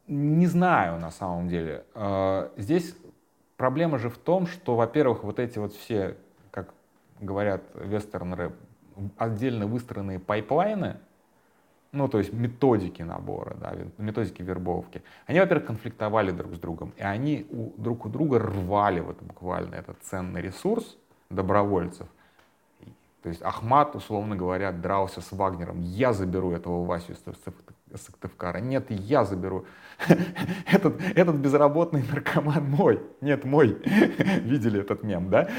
не 0.07 0.47
знаю 0.47 0.99
на 0.99 1.11
самом 1.11 1.49
деле. 1.49 1.85
Э, 1.95 2.49
здесь 2.55 2.95
проблема 3.57 3.99
же 3.99 4.09
в 4.09 4.17
том, 4.17 4.47
что, 4.47 4.75
во-первых, 4.77 5.23
вот 5.25 5.37
эти 5.37 5.59
вот 5.59 5.73
все 5.73 6.15
говорят 7.19 7.63
вестернеры, 7.75 8.53
отдельно 9.17 9.67
выстроенные 9.67 10.19
pipeline 10.19 10.82
ы, 10.82 10.97
ну, 11.91 12.07
то 12.07 12.19
есть 12.19 12.31
методики 12.33 13.01
набора, 13.01 13.55
да, 13.55 13.75
методики 13.97 14.43
вербовки, 14.43 15.01
они, 15.25 15.39
во-первых, 15.39 15.65
конфликтовали 15.65 16.31
друг 16.31 16.55
с 16.55 16.59
другом, 16.59 16.93
и 16.97 17.01
они 17.01 17.47
у, 17.49 17.71
друг 17.81 18.05
у 18.05 18.09
друга 18.09 18.39
рвали 18.39 18.99
вот 18.99 19.21
буквально 19.21 19.75
этот 19.75 19.97
ценный 20.03 20.41
ресурс 20.41 20.97
добровольцев. 21.29 22.07
То 23.23 23.29
есть 23.29 23.41
Ахмат, 23.41 23.95
условно 23.95 24.35
говоря, 24.35 24.71
дрался 24.71 25.19
с 25.21 25.31
Вагнером. 25.31 25.81
Я 25.81 26.13
заберу 26.13 26.51
этого 26.51 26.85
Васю 26.85 27.13
из 27.13 27.17
Сыктывкара. 27.95 28.59
Нет, 28.59 28.85
я 28.89 29.25
заберу. 29.25 29.65
этот, 30.71 31.01
этот 31.15 31.35
безработный 31.35 32.03
наркоман 32.09 32.63
мой. 32.69 33.01
Нет, 33.21 33.45
мой. 33.45 33.69
Видели 34.43 34.81
этот 34.81 35.03
мем, 35.03 35.29
да? 35.29 35.49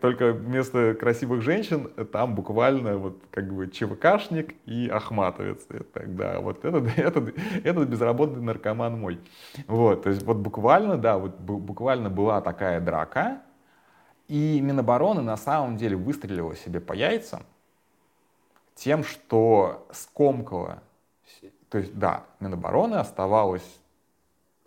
Только 0.00 0.32
вместо 0.32 0.94
красивых 0.94 1.42
женщин 1.42 1.90
там 2.12 2.34
буквально 2.34 2.98
вот 2.98 3.22
как 3.30 3.52
бы 3.52 3.68
ЧВКшник 3.68 4.54
и 4.66 4.88
Ахматовец. 4.88 5.66
Да, 6.06 6.40
вот 6.40 6.64
этот, 6.64 6.86
этот, 6.98 7.34
этот 7.64 7.88
безработный 7.88 8.42
наркоман 8.42 8.98
мой. 8.98 9.20
Вот, 9.66 10.02
то 10.02 10.10
есть 10.10 10.22
вот 10.22 10.38
буквально, 10.38 10.96
да, 10.96 11.18
вот 11.18 11.38
буквально 11.38 12.10
была 12.10 12.40
такая 12.40 12.80
драка, 12.80 13.42
и 14.28 14.60
Минобороны 14.60 15.22
на 15.22 15.36
самом 15.36 15.76
деле 15.76 15.96
выстрелила 15.96 16.56
себе 16.56 16.80
по 16.80 16.92
яйцам 16.92 17.42
тем, 18.74 19.04
что 19.04 19.86
скомкала 19.92 20.82
то 21.68 21.78
есть, 21.78 21.96
да, 21.98 22.24
Минобороны 22.40 22.96
оставалось 22.96 23.80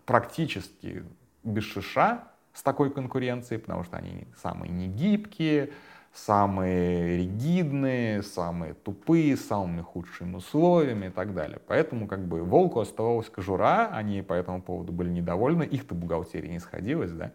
практически 0.05 1.03
без 1.43 1.63
шиша 1.63 2.23
с 2.53 2.63
такой 2.63 2.91
конкуренцией, 2.91 3.59
потому 3.61 3.83
что 3.83 3.97
они 3.97 4.27
самые 4.41 4.71
негибкие, 4.71 5.71
самые 6.13 7.17
ригидные, 7.17 8.23
самые 8.23 8.73
тупые, 8.73 9.37
с 9.37 9.45
самыми 9.45 9.81
худшими 9.81 10.35
условиями 10.35 11.07
и 11.07 11.09
так 11.09 11.33
далее. 11.33 11.59
Поэтому 11.67 12.07
как 12.07 12.27
бы 12.27 12.43
волку 12.43 12.79
оставалась 12.79 13.29
кожура, 13.29 13.89
они 13.93 14.21
по 14.21 14.33
этому 14.33 14.61
поводу 14.61 14.91
были 14.91 15.09
недовольны, 15.09 15.63
их-то 15.63 15.95
бухгалтерия 15.95 16.49
не 16.49 16.59
сходилась, 16.59 17.11
да. 17.11 17.31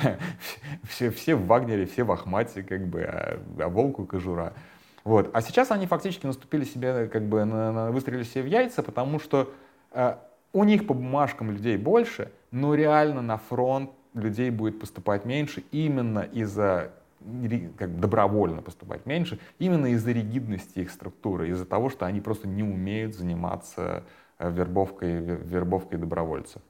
Все, 0.88 1.10
все 1.10 1.34
в 1.34 1.46
Вагнере, 1.46 1.86
все 1.86 2.04
в 2.04 2.10
Ахмате, 2.12 2.62
как 2.62 2.86
бы, 2.86 3.02
а, 3.02 3.38
а 3.58 3.68
волку 3.68 4.06
кожура. 4.06 4.54
Вот. 5.04 5.30
А 5.34 5.42
сейчас 5.42 5.70
они 5.70 5.86
фактически 5.86 6.26
наступили 6.26 6.64
себе, 6.64 7.08
как 7.08 7.22
бы 7.22 7.44
на, 7.44 7.72
на, 7.72 7.90
выстрелили 7.90 8.24
себе 8.24 8.42
в 8.44 8.46
яйца, 8.46 8.82
потому 8.82 9.20
что 9.20 9.52
э, 9.92 10.16
у 10.54 10.64
них 10.64 10.86
по 10.86 10.94
бумажкам 10.94 11.50
людей 11.50 11.76
больше, 11.76 12.32
но 12.50 12.74
реально 12.74 13.20
на 13.20 13.36
фронт 13.36 13.90
людей 14.14 14.50
будет 14.50 14.80
поступать 14.80 15.26
меньше 15.26 15.62
именно 15.72 16.20
из-за 16.20 16.92
как 17.78 17.98
добровольно 18.00 18.60
поступать 18.60 19.06
меньше, 19.06 19.38
именно 19.58 19.86
из-за 19.86 20.12
ригидности 20.12 20.80
их 20.80 20.90
структуры, 20.90 21.48
из-за 21.48 21.64
того, 21.64 21.88
что 21.88 22.04
они 22.04 22.20
просто 22.20 22.46
не 22.46 22.62
умеют 22.62 23.14
заниматься 23.14 24.04
э, 24.38 24.50
вербовкой, 24.50 25.20
вербовкой 25.20 25.98
добровольцев. 25.98 26.60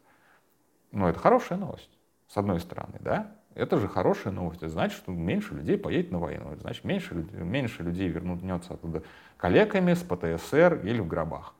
Ну, 0.92 1.08
это 1.08 1.18
хорошая 1.18 1.58
новость, 1.58 1.90
с 2.28 2.36
одной 2.36 2.60
стороны, 2.60 2.98
да? 3.00 3.32
Это 3.54 3.78
же 3.78 3.88
хорошая 3.88 4.32
новость. 4.32 4.62
Это 4.62 4.70
значит, 4.70 4.96
что 4.98 5.12
меньше 5.12 5.54
людей 5.54 5.78
поедет 5.78 6.10
на 6.10 6.18
войну. 6.18 6.50
Это 6.52 6.62
значит, 6.62 6.84
меньше, 6.84 7.14
людей, 7.14 7.40
меньше 7.40 7.82
людей 7.82 8.08
вернется 8.08 8.74
оттуда 8.74 9.02
коллегами 9.36 9.94
с 9.94 10.02
ПТСР 10.02 10.80
или 10.84 11.00
в 11.00 11.06
гробах. 11.06 11.54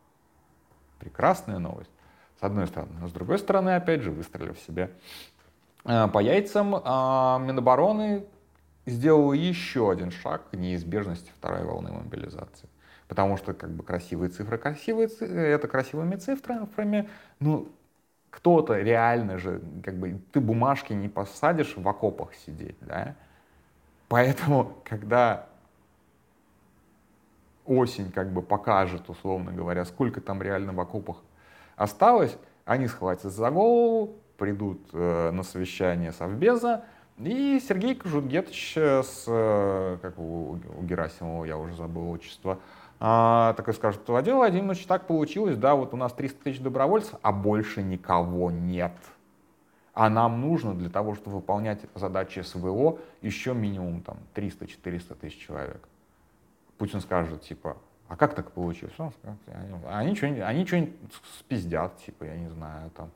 Прекрасная 0.99 1.59
новость. 1.59 1.91
С 2.41 2.43
одной 2.43 2.67
стороны. 2.67 2.93
Но 3.01 3.09
с 3.09 3.13
другой 3.13 3.39
стороны, 3.39 3.77
опять 3.77 4.03
же, 4.03 4.11
выстрелив 4.11 4.59
себе 4.59 4.91
э, 5.85 6.09
по 6.09 6.19
яйцам, 6.19 6.75
а, 6.83 7.39
Минобороны 7.39 8.25
сделал 8.87 9.33
еще 9.33 9.91
один 9.91 10.11
шаг 10.11 10.51
к 10.51 10.55
неизбежности 10.55 11.31
второй 11.39 11.65
волны 11.65 11.93
мобилизации. 11.93 12.69
Потому 13.07 13.37
что 13.37 13.55
как 13.55 13.71
бы 13.71 13.85
красивые 13.85 14.31
цифры, 14.31 14.59
красивые 14.59 15.09
это 15.21 15.69
красивыми 15.69 16.17
цифрами, 16.17 17.09
ну, 17.39 17.69
кто-то 18.35 18.77
реально 18.77 19.39
же, 19.39 19.63
как 19.85 19.95
бы, 19.97 20.21
ты 20.33 20.41
бумажки 20.41 20.93
не 20.93 21.09
посадишь 21.09 21.77
в 21.77 21.89
окопах 21.89 22.35
сидеть, 22.35 22.77
да? 22.81 23.15
Поэтому, 24.09 24.73
когда 24.85 25.47
осень 27.65 28.11
как 28.11 28.33
бы 28.33 28.43
покажет, 28.43 29.09
условно 29.09 29.53
говоря, 29.53 29.85
сколько 29.85 30.21
там 30.21 30.43
реально 30.43 30.73
в 30.73 30.81
окопах 30.81 31.19
осталось, 31.77 32.37
они 32.65 32.89
схватятся 32.89 33.31
за 33.31 33.53
голову, 33.53 34.17
придут 34.37 34.81
э, 34.93 35.31
на 35.31 35.45
совещание 35.45 36.11
Совбеза, 36.11 36.85
и 37.19 37.61
Сергей 37.61 37.95
Кожугетович 37.95 38.77
с, 38.77 39.27
э, 39.29 39.99
как 40.03 40.19
у, 40.19 40.59
у 40.77 40.83
Герасимова, 40.83 41.45
я 41.45 41.57
уже 41.57 41.77
забыл 41.77 42.11
отчество, 42.11 42.59
а, 43.01 43.55
так 43.55 43.69
и 43.69 43.73
скажет, 43.73 44.01
Владимир 44.07 44.39
Владимирович, 44.39 44.87
так 44.87 45.07
получилось, 45.07 45.57
да, 45.57 45.75
вот 45.75 45.95
у 45.95 45.97
нас 45.97 46.13
300 46.13 46.45
тысяч 46.45 46.61
добровольцев, 46.61 47.15
а 47.23 47.33
больше 47.33 47.83
никого 47.83 48.51
нет. 48.51 48.93
А 49.95 50.11
нам 50.11 50.41
нужно 50.41 50.75
для 50.75 50.91
того, 50.91 51.15
чтобы 51.15 51.37
выполнять 51.37 51.81
задачи 51.95 52.41
СВО, 52.41 52.99
еще 53.23 53.55
минимум 53.55 54.03
там 54.03 54.19
300-400 54.35 55.15
тысяч 55.17 55.39
человек. 55.39 55.89
Путин 56.79 57.01
скажет, 57.01 57.43
типа, 57.43 57.77
а 58.09 58.17
как 58.17 58.35
так 58.35 58.51
получилось? 58.51 58.95
Они 59.87 60.15
что-нибудь, 60.17 60.43
они 60.43 60.67
что-нибудь 60.67 60.95
спиздят, 61.39 61.97
типа, 62.05 62.25
я 62.25 62.37
не 62.37 62.49
знаю, 62.49 62.91
там. 62.91 63.11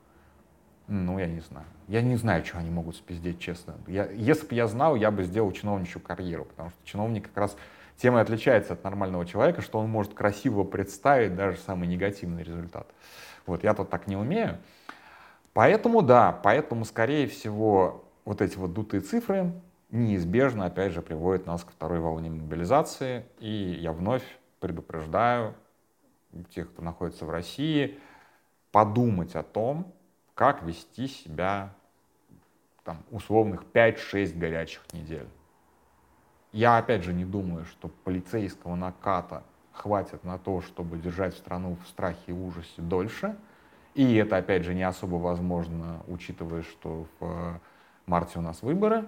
Ну, 0.87 1.19
я 1.19 1.27
не 1.27 1.41
знаю. 1.41 1.67
Я 1.87 2.01
не 2.01 2.15
знаю, 2.15 2.43
что 2.43 2.57
они 2.57 2.71
могут 2.71 2.95
спиздеть, 2.95 3.39
честно. 3.39 3.75
Я, 3.85 4.09
если 4.09 4.47
бы 4.47 4.55
я 4.55 4.65
знал, 4.65 4.95
я 4.95 5.11
бы 5.11 5.23
сделал 5.23 5.51
чиновничью 5.51 6.01
карьеру, 6.01 6.45
потому 6.45 6.71
что 6.71 6.79
чиновник 6.83 7.27
как 7.27 7.37
раз 7.37 7.57
тем 8.01 8.17
и 8.17 8.21
отличается 8.21 8.73
от 8.73 8.83
нормального 8.83 9.25
человека, 9.25 9.61
что 9.61 9.79
он 9.79 9.89
может 9.89 10.13
красиво 10.13 10.63
представить 10.63 11.35
даже 11.35 11.57
самый 11.57 11.87
негативный 11.87 12.43
результат. 12.43 12.87
Вот 13.45 13.63
я 13.63 13.73
тут 13.73 13.89
так 13.89 14.07
не 14.07 14.15
умею. 14.15 14.57
Поэтому 15.53 16.01
да, 16.01 16.31
поэтому, 16.43 16.85
скорее 16.85 17.27
всего, 17.27 18.05
вот 18.23 18.41
эти 18.41 18.57
вот 18.57 18.73
дутые 18.73 19.01
цифры 19.01 19.51
неизбежно, 19.91 20.65
опять 20.65 20.93
же, 20.93 21.01
приводят 21.01 21.45
нас 21.45 21.63
ко 21.63 21.71
второй 21.71 21.99
волне 21.99 22.29
мобилизации. 22.29 23.25
И 23.39 23.77
я 23.81 23.91
вновь 23.91 24.23
предупреждаю 24.59 25.55
тех, 26.51 26.71
кто 26.71 26.81
находится 26.81 27.25
в 27.25 27.29
России, 27.29 27.99
подумать 28.71 29.35
о 29.35 29.43
том, 29.43 29.91
как 30.35 30.63
вести 30.63 31.07
себя 31.07 31.73
там, 32.83 33.03
условных 33.11 33.63
5-6 33.73 34.37
горячих 34.37 34.83
недель. 34.93 35.27
Я 36.51 36.77
опять 36.77 37.03
же 37.03 37.13
не 37.13 37.25
думаю, 37.25 37.65
что 37.65 37.89
полицейского 38.03 38.75
наката 38.75 39.43
хватит 39.71 40.23
на 40.23 40.37
то, 40.37 40.61
чтобы 40.61 40.97
держать 40.97 41.35
страну 41.35 41.77
в 41.83 41.87
страхе 41.87 42.19
и 42.27 42.31
ужасе 42.31 42.81
дольше. 42.81 43.35
И 43.93 44.15
это, 44.15 44.37
опять 44.37 44.63
же, 44.63 44.73
не 44.73 44.83
особо 44.83 45.15
возможно, 45.15 46.01
учитывая, 46.07 46.63
что 46.63 47.05
в 47.19 47.59
марте 48.05 48.39
у 48.39 48.41
нас 48.41 48.61
выборы. 48.61 49.05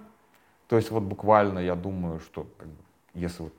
То 0.68 0.76
есть 0.76 0.90
вот 0.90 1.02
буквально 1.02 1.58
я 1.58 1.74
думаю, 1.74 2.20
что 2.20 2.46
если 3.14 3.44
вот 3.44 3.52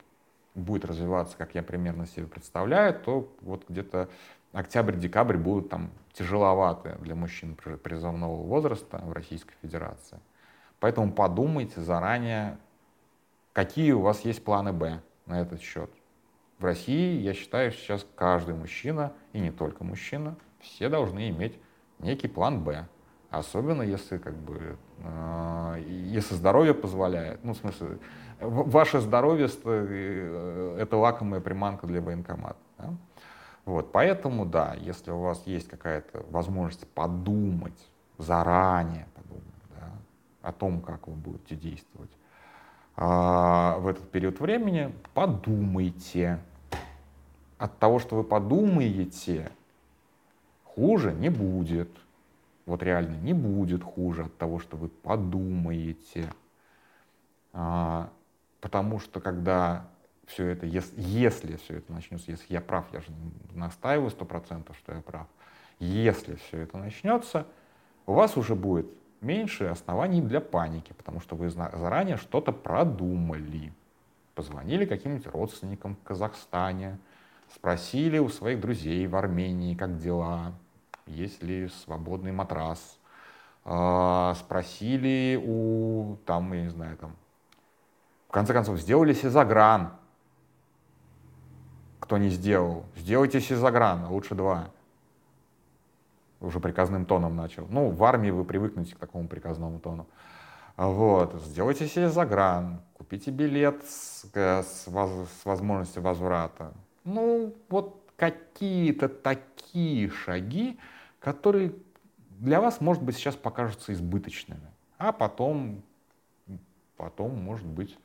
будет 0.56 0.86
развиваться, 0.86 1.38
как 1.38 1.56
я 1.56 1.64
примерно 1.64 2.08
себе 2.08 2.26
представляю, 2.26 2.94
то 3.00 3.28
вот 3.42 3.66
где-то 3.70 4.10
октябрь-декабрь 4.52 5.38
будут 5.38 5.70
там 5.70 5.90
тяжеловаты 6.14 6.96
для 7.00 7.16
мужчин 7.16 7.56
призывного 7.56 8.36
возраста 8.36 9.02
в 9.04 9.14
Российской 9.14 9.56
Федерации. 9.62 10.20
Поэтому 10.80 11.12
подумайте 11.12 11.82
заранее, 11.82 12.58
Какие 13.54 13.92
у 13.92 14.02
вас 14.02 14.22
есть 14.22 14.44
планы 14.44 14.74
Б 14.74 15.00
на 15.28 15.40
этот 15.40 15.62
счет? 15.62 15.92
В 16.58 16.66
России, 16.66 17.20
я 17.22 17.34
считаю, 17.36 17.72
сейчас 17.72 18.06
каждый 18.16 18.56
мужчина, 18.56 19.14
и 19.32 19.40
не 19.40 19.52
только 19.52 19.84
мужчина, 19.84 20.36
все 20.60 20.90
должны 20.90 21.30
иметь 21.30 21.60
некий 22.00 22.28
план 22.28 22.64
Б. 22.64 22.88
Особенно 23.30 23.84
если 23.84 24.18
как 24.18 24.36
бы, 24.36 24.78
э, 25.04 25.84
если 25.88 26.34
здоровье 26.34 26.74
позволяет. 26.74 27.44
Ну, 27.44 27.54
в 27.54 27.58
смысле, 27.58 28.00
ваше 28.40 29.00
здоровье 29.02 29.48
э,— 29.66 30.78
это 30.80 30.98
лакомая 30.98 31.42
приманка 31.42 31.86
для 31.86 32.02
военкомата. 32.02 32.58
Да? 32.80 32.94
Вот, 33.66 33.92
поэтому, 33.92 34.46
да, 34.46 34.76
если 34.80 35.12
у 35.12 35.20
вас 35.20 35.44
есть 35.46 35.68
какая-то 35.68 36.26
возможность 36.30 36.88
подумать 36.88 37.88
заранее, 38.18 39.08
подумать, 39.16 39.44
да, 39.80 39.92
о 40.42 40.52
том, 40.52 40.82
как 40.82 41.08
вы 41.08 41.14
будете 41.14 41.56
действовать, 41.56 42.12
а, 42.96 43.78
в 43.80 43.88
этот 43.88 44.10
период 44.12 44.40
времени, 44.40 44.94
подумайте. 45.14 46.40
От 47.58 47.78
того, 47.80 48.00
что 48.00 48.16
вы 48.16 48.24
подумаете, 48.24 49.52
хуже 50.64 51.14
не 51.14 51.30
будет. 51.30 51.90
Вот 52.66 52.84
реально 52.84 53.16
не 53.16 53.34
будет 53.34 53.84
хуже 53.84 54.24
от 54.24 54.38
того, 54.38 54.60
что 54.60 54.78
вы 54.78 54.90
подумаете. 54.90 56.30
А, 57.54 58.10
потому 58.60 59.00
что 59.00 59.20
когда 59.20 59.88
все 60.26 60.48
это, 60.48 60.66
если, 60.66 61.02
если 61.02 61.58
все 61.58 61.78
это 61.78 61.92
начнется, 61.92 62.32
если 62.32 62.54
я 62.54 62.62
прав, 62.62 62.86
я 62.94 63.02
же 63.02 63.08
настаиваю 63.54 64.10
сто 64.10 64.26
процентов, 64.26 64.78
что 64.78 64.94
я 64.94 65.02
прав, 65.02 65.28
если 65.80 66.36
все 66.36 66.60
это 66.60 66.78
начнется, 66.78 67.46
у 68.06 68.14
вас 68.14 68.38
уже 68.38 68.56
будет 68.56 68.88
меньше 69.24 69.66
оснований 69.66 70.22
для 70.22 70.42
паники, 70.42 70.94
потому 70.94 71.20
что 71.20 71.36
вы 71.36 71.50
заранее 71.50 72.18
что-то 72.18 72.52
продумали. 72.52 73.74
Позвонили 74.36 74.86
каким-нибудь 74.86 75.28
родственникам 75.28 75.96
в 75.96 76.04
Казахстане, 76.04 77.00
спросили 77.54 78.20
у 78.20 78.30
своих 78.30 78.60
друзей 78.60 79.08
в 79.08 79.16
Армении, 79.16 79.76
как 79.76 79.98
дела, 79.98 80.54
есть 81.06 81.44
ли 81.44 81.68
свободный 81.68 82.32
матрас, 82.32 83.00
а, 83.66 84.34
спросили 84.36 85.42
у, 85.44 86.18
там, 86.26 86.52
я 86.54 86.64
не 86.64 86.70
знаю, 86.70 86.98
там, 86.98 87.16
в 88.28 88.32
конце 88.32 88.54
концов, 88.54 88.80
сделали 88.80 89.14
сизогран. 89.14 89.94
Кто 92.00 92.18
не 92.18 92.30
сделал, 92.30 92.86
сделайте 92.96 93.40
сизогран, 93.40 94.04
а 94.06 94.10
лучше 94.10 94.36
два 94.36 94.70
уже 96.44 96.60
приказным 96.60 97.06
тоном 97.06 97.36
начал. 97.36 97.68
Ну, 97.70 97.90
в 97.90 98.04
армии 98.04 98.30
вы 98.30 98.46
привыкнете 98.46 98.96
к 98.96 99.00
такому 99.00 99.28
приказному 99.28 99.80
тону. 99.80 100.08
Вот, 100.76 101.42
сделайте 101.46 101.88
себе 101.88 102.10
загран, 102.10 102.82
купите 102.94 103.32
билет 103.32 103.84
с, 103.86 104.26
с, 104.34 104.88
с 104.88 105.46
возможностью 105.46 106.02
возврата. 106.02 106.74
Ну, 107.04 107.56
вот 107.70 108.04
какие-то 108.18 109.08
такие 109.08 110.10
шаги, 110.10 110.80
которые 111.20 111.74
для 112.40 112.60
вас, 112.60 112.82
может 112.82 113.04
быть, 113.04 113.16
сейчас 113.16 113.36
покажутся 113.36 113.94
избыточными. 113.94 114.72
А 114.98 115.12
потом, 115.12 115.84
потом, 116.98 117.38
может 117.42 117.68
быть, 117.68 117.98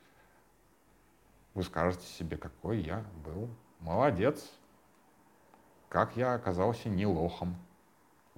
вы 1.53 1.63
скажете 1.63 2.05
себе, 2.05 2.37
какой 2.37 2.79
я 2.79 3.03
был 3.25 3.49
молодец, 3.79 4.49
как 5.89 6.15
я 6.15 6.35
оказался 6.35 6.87
не 6.87 7.05
лохом. 7.05 7.55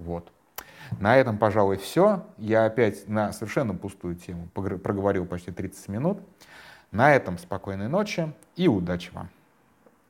Вот. 0.02 0.32
На 1.00 1.16
этом, 1.16 1.38
пожалуй, 1.38 1.78
все. 1.78 2.26
Я 2.36 2.66
опять 2.66 3.08
на 3.08 3.32
совершенно 3.32 3.74
пустую 3.74 4.16
тему 4.16 4.48
проговорил 4.48 5.26
почти 5.26 5.50
30 5.50 5.88
минут. 5.88 6.20
На 6.90 7.14
этом 7.14 7.38
спокойной 7.38 7.88
ночи 7.88 8.32
и 8.56 8.68
удачи 8.68 9.10
вам. 9.12 9.30